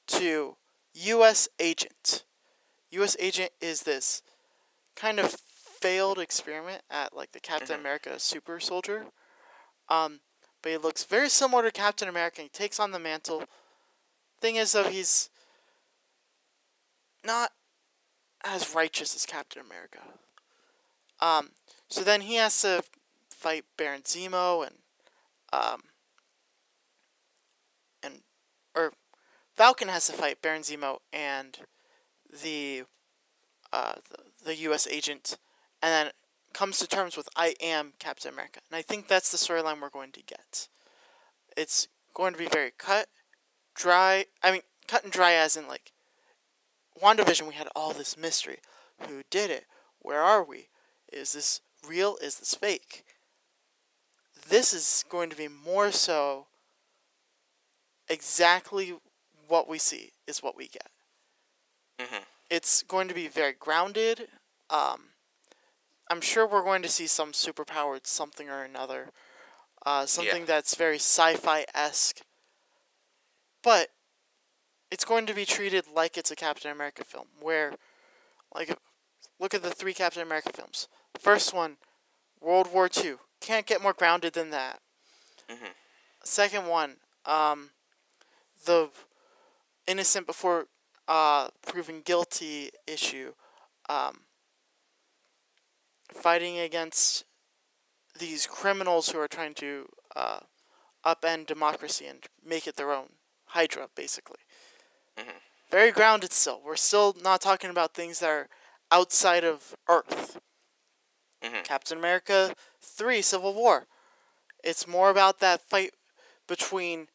[0.07, 0.55] to
[0.93, 1.49] U.S.
[1.59, 2.25] Agent.
[2.91, 3.17] U.S.
[3.19, 4.21] Agent is this
[4.95, 5.35] kind of
[5.81, 9.07] failed experiment at like the Captain America super soldier.
[9.89, 10.21] Um,
[10.61, 12.43] but he looks very similar to Captain America.
[12.43, 13.45] He takes on the mantle.
[14.43, 15.31] Thing is, though, he's
[17.25, 17.53] not
[18.45, 20.01] as righteous as Captain America.
[21.19, 21.53] Um,
[21.89, 22.85] so then he has to
[23.31, 24.75] fight Baron Zemo and
[25.51, 25.85] um,
[28.75, 28.93] or
[29.55, 31.59] Falcon has to fight Baron Zemo and
[32.43, 32.85] the
[33.73, 34.87] uh, the, the U.S.
[34.87, 35.39] agent,
[35.83, 36.13] and then
[36.53, 39.89] comes to terms with I am Captain America, and I think that's the storyline we're
[39.89, 40.69] going to get.
[41.57, 43.09] It's going to be very cut,
[43.75, 44.27] dry.
[44.43, 45.93] I mean, cut and dry as in like
[47.01, 47.49] WandaVision.
[47.49, 48.59] We had all this mystery:
[49.09, 49.67] who did it?
[50.01, 50.69] Where are we?
[51.13, 52.17] Is this real?
[52.23, 53.05] Is this fake?
[54.49, 56.47] This is going to be more so.
[58.13, 58.95] Exactly
[59.49, 60.91] what we see is what we get
[61.99, 62.25] Mhm.
[62.51, 64.31] it's going to be very grounded.
[64.69, 65.15] Um,
[66.09, 69.13] I'm sure we're going to see some superpowered something or another,
[69.87, 70.47] uh, something Yeah.
[70.55, 72.21] that's very sci-fi esque.
[73.63, 73.91] But
[74.91, 77.79] it's going to be treated like it's a Captain America film, where,
[78.55, 78.77] like,
[79.39, 80.89] look at the three Captain America films.
[81.19, 81.79] First one,
[82.41, 83.19] World War II.
[83.41, 84.83] Can't get more grounded than that.
[85.49, 85.75] Mhm.
[86.25, 87.73] Second one, um,
[88.65, 88.91] the
[89.87, 90.67] innocent before
[91.09, 93.33] uh, proven guilty issue,
[93.89, 94.21] um,
[96.13, 97.25] fighting against
[98.19, 100.41] these criminals who are trying to uh,
[101.05, 103.09] upend democracy and make it their own.
[103.47, 104.39] Hydra, basically.
[105.71, 106.61] Very grounded still.
[106.63, 108.49] We're still not talking about things that are
[108.91, 110.39] outside of Earth.
[111.43, 111.65] Mhm.
[111.65, 113.89] Captain America 3 Civil War.
[114.63, 115.95] It's more about that fight
[116.47, 117.09] between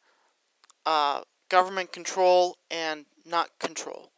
[0.84, 4.10] uh, government control and not control.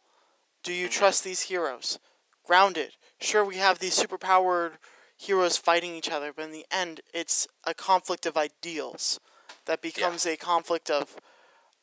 [0.63, 1.99] Do you trust these heroes?
[2.45, 2.91] Grounded.
[3.19, 4.73] Sure, we have these superpowered
[5.17, 9.19] heroes fighting each other, but in the end, it's a conflict of ideals
[9.65, 11.15] that becomes a conflict of,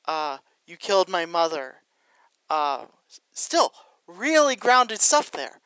[0.07, 1.77] uh, you killed my mother.
[2.51, 2.87] Uh,
[3.33, 3.73] still,
[4.07, 5.61] really grounded stuff there.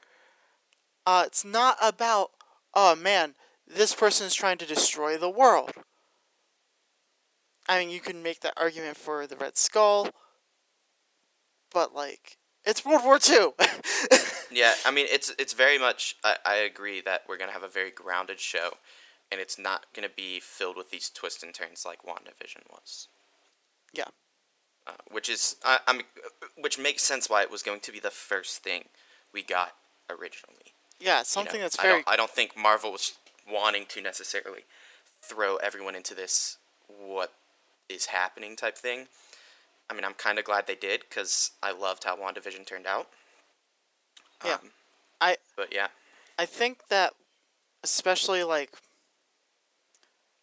[1.06, 2.30] Uh, it's not about,
[2.74, 3.34] oh man,
[3.66, 5.72] this person is trying to destroy the world.
[7.68, 10.08] I mean, you can make that argument for the Red Skull,
[11.72, 13.52] but like, it's World War II.
[14.52, 16.16] Yeah, I mean it's it's very much.
[16.22, 18.72] I, I agree that we're gonna have a very grounded show,
[19.30, 23.08] and it's not gonna be filled with these twists and turns like WandaVision was.
[23.92, 24.04] yeah.
[24.86, 26.02] uh, which is I, I'm,
[26.56, 28.84] which makes sense why it was going to be the first thing
[29.32, 29.72] we got
[30.10, 30.74] originally.
[31.00, 31.64] Yeah, you something know?
[31.64, 33.14] that's I very don't, I don't think Marvel was
[33.50, 34.64] wanting to necessarily
[35.22, 37.32] throw everyone into this what
[37.88, 39.06] is happening type thing.
[39.90, 43.08] I mean, I'm kind of glad they did because I loved how WandaVision turned out.
[44.44, 44.54] Yeah.
[44.54, 44.70] Um,
[45.20, 45.88] I but yeah,
[46.38, 47.12] I think that
[47.84, 48.70] especially like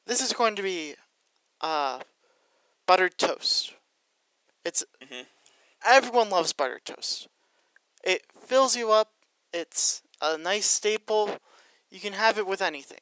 [0.06, 0.96] this is going to be
[1.62, 2.00] uh
[2.86, 3.74] buttered toast.
[4.64, 5.26] It's Mhm.
[5.86, 7.28] everyone loves buttered toast.
[8.04, 9.12] It fills you up.
[9.54, 11.38] It's a nice staple.
[11.90, 13.00] You can have it with anything.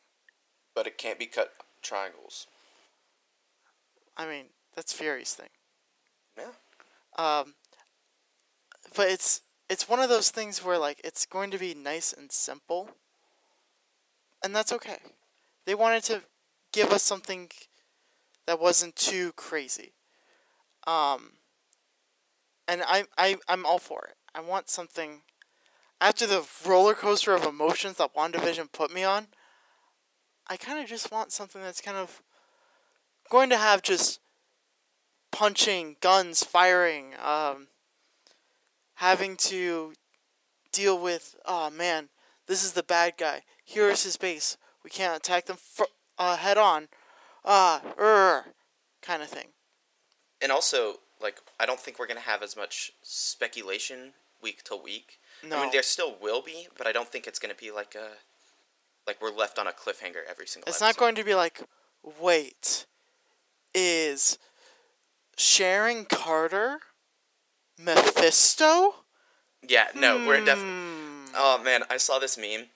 [0.74, 2.46] but it can't be cut triangles.
[4.18, 4.46] I mean,
[4.76, 5.50] that's Fury's thing.
[6.38, 6.52] Yeah.
[7.18, 7.54] Um,
[8.96, 12.32] but it's it's one of those things where like it's going to be nice and
[12.32, 12.90] simple,
[14.44, 14.98] and that's okay.
[15.66, 16.24] They wanted to
[16.74, 17.50] give us something
[18.46, 19.94] that wasn't too crazy.
[20.86, 21.34] Um,
[22.68, 24.16] and I I I'm all for it.
[24.34, 25.22] I want something
[26.00, 29.28] after the roller coaster of emotions that WandaVision put me on.
[30.50, 32.22] I kind of just want something that's kind of
[33.30, 34.20] going to have just
[35.32, 37.68] punching, guns firing, um,
[38.96, 39.94] having to
[40.72, 42.10] deal with, oh man,
[42.48, 43.42] this is the bad guy.
[43.64, 44.58] Here is his base.
[44.84, 45.84] We can't attack them fr-
[46.18, 46.88] uh, head on.
[47.44, 48.42] Ah, uh,
[49.02, 49.48] kind of thing.
[50.42, 55.20] And also, like, I don't think we're gonna have as much speculation week to week.
[55.48, 55.58] No.
[55.58, 58.18] I mean, there still will be, but I don't think it's gonna be like a
[59.08, 60.68] like we're left on a cliffhanger every single.
[60.68, 60.86] It's episode.
[60.86, 61.62] not going to be like,
[62.22, 62.86] wait,
[63.78, 64.38] is
[65.38, 66.80] Sharon Carter
[67.78, 68.96] Mephisto?
[69.68, 70.72] Yeah, no, we're definitely.
[70.72, 71.26] Hmm.
[71.36, 72.68] Oh man, I saw this meme,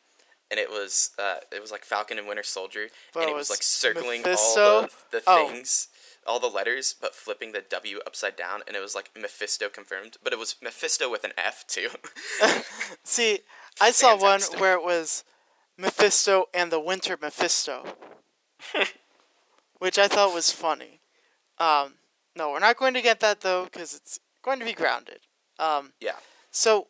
[0.52, 3.36] and it was uh, it was like Falcon and Winter Soldier, But and it it
[3.36, 4.62] was was like circling Mephisto?
[4.76, 5.48] all the, the Oh.
[5.48, 5.88] things,
[6.28, 10.18] all the letters, but flipping the W upside down, and it was like Mephisto confirmed,
[10.24, 11.90] but it was Mephisto with an F too.
[13.04, 13.40] See,
[13.80, 15.24] I saw one where it was
[15.78, 17.96] Mephisto and the Winter Mephisto,
[19.82, 21.00] which I thought was funny.
[21.58, 21.96] Um,
[22.36, 25.22] no, we're not going to get that though because it's going to be grounded.
[25.58, 26.18] Um, yeah.
[26.52, 26.86] so,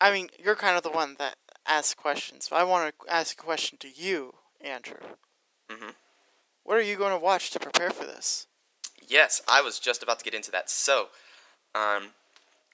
[0.00, 2.48] I mean, you're kind of the one that asks questions.
[2.50, 4.98] But I want to ask a question to you, Andrew.
[5.70, 5.94] Mhm.
[6.64, 8.46] What are you going to watch to prepare for this?
[9.06, 10.68] Yes, I was just about to get into that.
[10.68, 11.08] So,
[11.74, 12.10] um,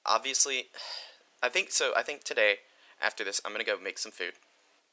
[0.04, 0.66] obviously,
[1.42, 1.92] I think so.
[1.96, 2.56] I think today,
[3.00, 4.32] after this, I'm gonna go make some food.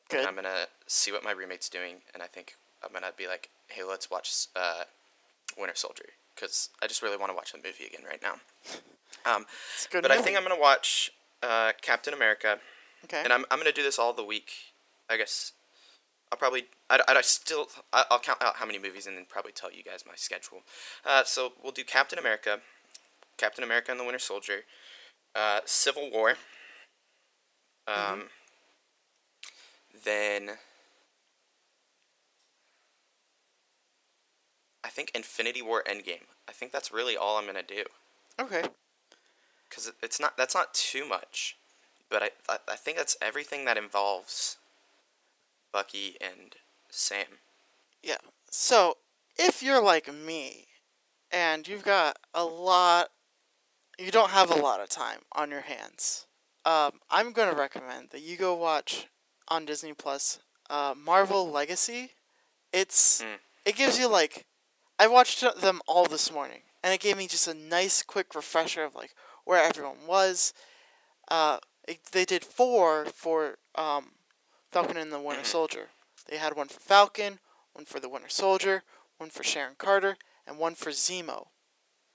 [0.10, 0.20] Good.
[0.20, 3.50] And I'm gonna see what my roommate's doing, and I think I'm gonna be like,
[3.68, 4.84] "Hey, let's watch uh,
[5.58, 8.36] Winter Soldier," because I just really want to watch the movie again right now.
[9.26, 11.12] Um, It's a good but I think I'm gonna watch
[11.42, 12.60] uh, Captain America,
[13.06, 13.22] okay.
[13.24, 14.52] and I'm I'm gonna do this all the week.
[15.10, 15.54] I guess
[16.32, 19.72] I'll probably I, I, still I'll count out how many movies and then probably tell
[19.72, 20.62] you guys my schedule.
[21.04, 22.60] Uh, so we'll do Captain America,
[23.38, 24.62] Captain America and the Winter Soldier,
[25.34, 26.36] uh, Civil War.
[27.88, 28.30] Um,
[30.04, 30.58] Then
[34.86, 36.28] I think Infinity War Endgame.
[36.48, 37.84] I think that's really all I'm gonna do
[38.40, 38.64] okay.
[39.68, 41.58] because it's not that's not too much,
[42.10, 44.58] but I, I I think that's everything that involves
[45.74, 46.56] Bucky and
[46.90, 47.40] Sam.
[48.04, 48.18] Yeah.
[48.50, 48.98] So,
[49.38, 50.68] if you're like me
[51.32, 53.10] and you've got a lot,
[54.00, 56.28] you don't have a lot of time on your hands,
[56.66, 59.08] um, I'm going to recommend that you go watch
[59.50, 62.12] on Disney Plus uh, Marvel Legacy.
[62.72, 63.40] It's Mm.
[63.66, 64.46] it gives you like
[64.98, 68.84] I watched them all this morning, and it gave me just a nice quick refresher
[68.84, 70.54] of like where everyone was.
[71.30, 74.12] Uh, it, they did four for um,
[74.72, 75.90] Falcon and the Winter Soldier.
[76.30, 77.40] They had one for Falcon,
[77.74, 78.84] one for the Winter Soldier,
[79.18, 80.18] one for Sharon Carter,
[80.48, 81.48] and one for Zemo.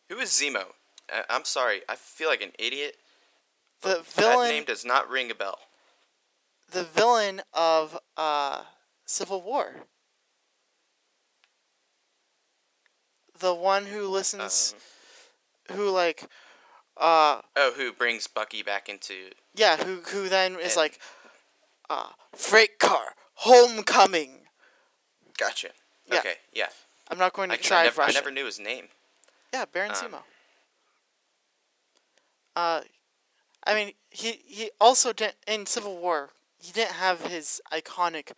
[0.09, 0.65] Who is Zemo?
[1.13, 2.97] I, I'm sorry, I feel like an idiot.
[3.83, 4.05] The villain.
[4.17, 5.59] That villain, name does not ring a bell.
[6.71, 8.63] the villain of uh,
[9.05, 9.87] Civil War.
[13.41, 14.75] The one who listens,
[15.71, 16.25] Um, who like,
[16.97, 19.31] uh, oh, who brings Bucky back into?
[19.55, 21.01] yeah, who who then is And- like,
[21.89, 24.47] uh, freight car, homecoming.
[25.39, 25.71] Gotcha.
[26.07, 26.19] Yeah.
[26.19, 26.69] Okay, yeah.
[27.11, 28.89] I'm not going to I, try I, never, I never knew his name.
[29.53, 30.23] Yeah, Baron Um, Zemo.
[32.55, 32.83] Uh,
[33.67, 36.31] I mean, he he also didn't in Civil War.
[36.59, 38.33] He didn't have his iconic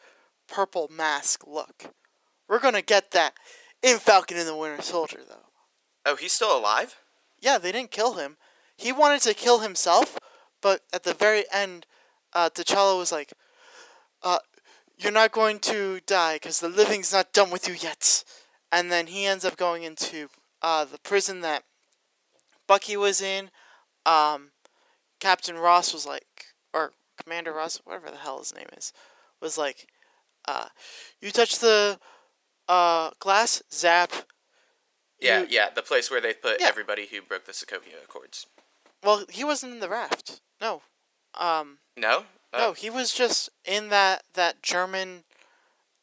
[0.47, 1.93] purple mask look.
[2.49, 3.35] We're gonna get that
[3.83, 5.47] in Falcon and the Winter Soldier, though.
[6.05, 6.97] Oh, he's still alive?
[7.41, 8.37] Yeah, they didn't kill him.
[8.77, 10.19] He wanted to kill himself,
[10.61, 11.87] but at the very end,
[12.33, 13.33] uh, T'Challa was like,
[14.23, 14.39] uh,
[14.97, 18.25] "You're not going to die because the living's not done with you yet."
[18.71, 20.29] And then he ends up going into
[20.63, 21.65] uh, the prison that
[22.67, 23.51] Bucky was in,
[24.07, 24.53] um,
[25.21, 28.93] Captain Ross was like, or Commander Ross, whatever the hell his name is,
[29.41, 29.89] was like,
[30.49, 30.69] uh,
[31.21, 31.99] you touch the
[32.69, 34.13] uh, glass, zap.
[35.19, 36.67] Yeah, You- yeah, the place where they put Yeah.
[36.69, 38.47] everybody who broke the Sokovia Accords.
[39.03, 40.41] Well, he wasn't in the raft.
[40.61, 40.83] No.
[41.35, 42.27] Um, No?
[42.53, 45.25] Oh, no, he was just in that that German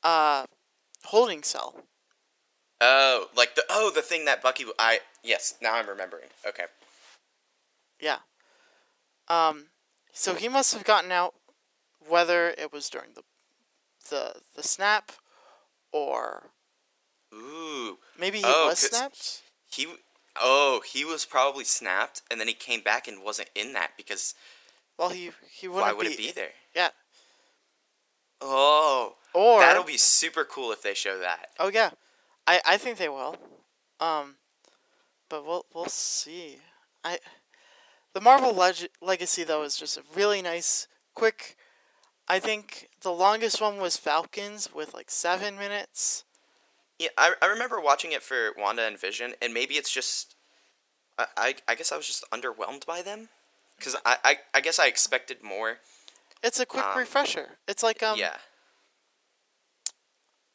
[0.04, 0.48] uh,
[1.06, 1.84] holding cell.
[2.82, 6.30] Oh, like the oh the thing that Bucky I yes now I'm remembering.
[6.48, 6.66] Okay.
[8.00, 8.20] Yeah.
[9.28, 9.70] Um,
[10.14, 11.36] so he must have gotten out,
[12.00, 13.24] whether it was during the
[14.10, 15.12] the the snap,
[15.92, 16.52] or
[17.34, 19.42] Ooh, maybe he Oh, was snapped.
[19.70, 19.88] he
[20.40, 24.34] oh he was probably snapped and then he came back and wasn't in that because
[24.98, 26.52] Well, he he wouldn't why would be, it be there?
[26.76, 26.90] Yeah.
[28.42, 31.50] Oh, Or that'll be super cool if they show that.
[31.60, 31.92] oh yeah,
[32.48, 33.36] I I think they will.
[34.00, 34.38] Um,
[35.30, 36.60] but we'll we'll see.
[37.04, 37.20] I
[38.14, 41.58] the Marvel leg- Legacy though is just a really nice, quick.
[42.30, 46.24] I think the longest one was Falcons with like seven minutes.
[47.00, 50.36] Yeah, I, I remember watching it for Wanda and Vision, and maybe it's just,
[51.18, 53.30] I, I, I guess I was just underwhelmed by them,
[53.78, 55.78] because I, I, I guess I expected more.
[56.44, 57.58] It's a quick Um, refresher.
[57.68, 58.38] It's like um, yeah,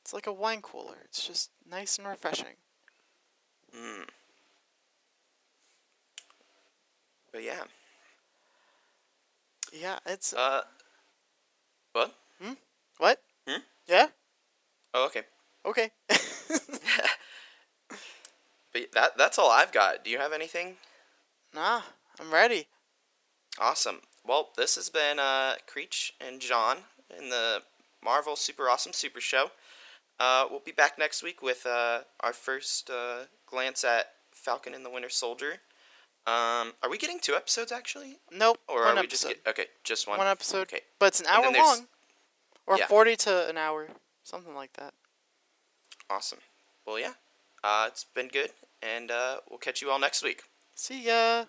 [0.02, 0.96] it's like a wine cooler.
[1.04, 2.56] It's just nice and refreshing.
[3.76, 4.04] mm.
[7.32, 7.64] but yeah,
[9.72, 10.62] Yeah, it's uh,
[11.94, 12.14] what?
[12.42, 12.52] Hmm?
[12.98, 13.20] what?
[13.48, 13.60] hmm?
[13.88, 14.06] Yeah.
[14.92, 15.22] Oh, okay.
[15.64, 15.90] Okay.
[18.74, 20.04] But that, that's all I've got.
[20.04, 20.74] Do you have anything?
[21.54, 21.82] nah,
[22.20, 22.66] I'm ready.
[23.60, 24.00] Awesome.
[24.26, 26.78] Well, this has been uh, Creech and John
[27.16, 27.62] in the
[28.02, 29.52] Marvel Super Awesome Super Show.
[30.18, 34.84] Uh, we'll be back next week with uh, our first uh, glance at Falcon and
[34.84, 35.60] the Winter Soldier.
[36.26, 38.58] Um, are we getting two episodes actually, Nope.
[38.68, 39.10] or one are we episode.
[39.10, 40.16] just get, okay, just one?
[40.18, 40.62] one episode?
[40.62, 40.80] Okay.
[40.98, 41.86] But it's an hour long,
[42.66, 42.86] or Yeah.
[42.86, 43.88] forty to an hour,
[44.22, 44.94] something like that.
[46.08, 46.40] Awesome.
[46.86, 47.14] Well, yeah.
[47.62, 48.50] Uh, it's been good,
[48.82, 50.44] and uh, we'll catch you all next week.
[50.74, 51.44] See ya.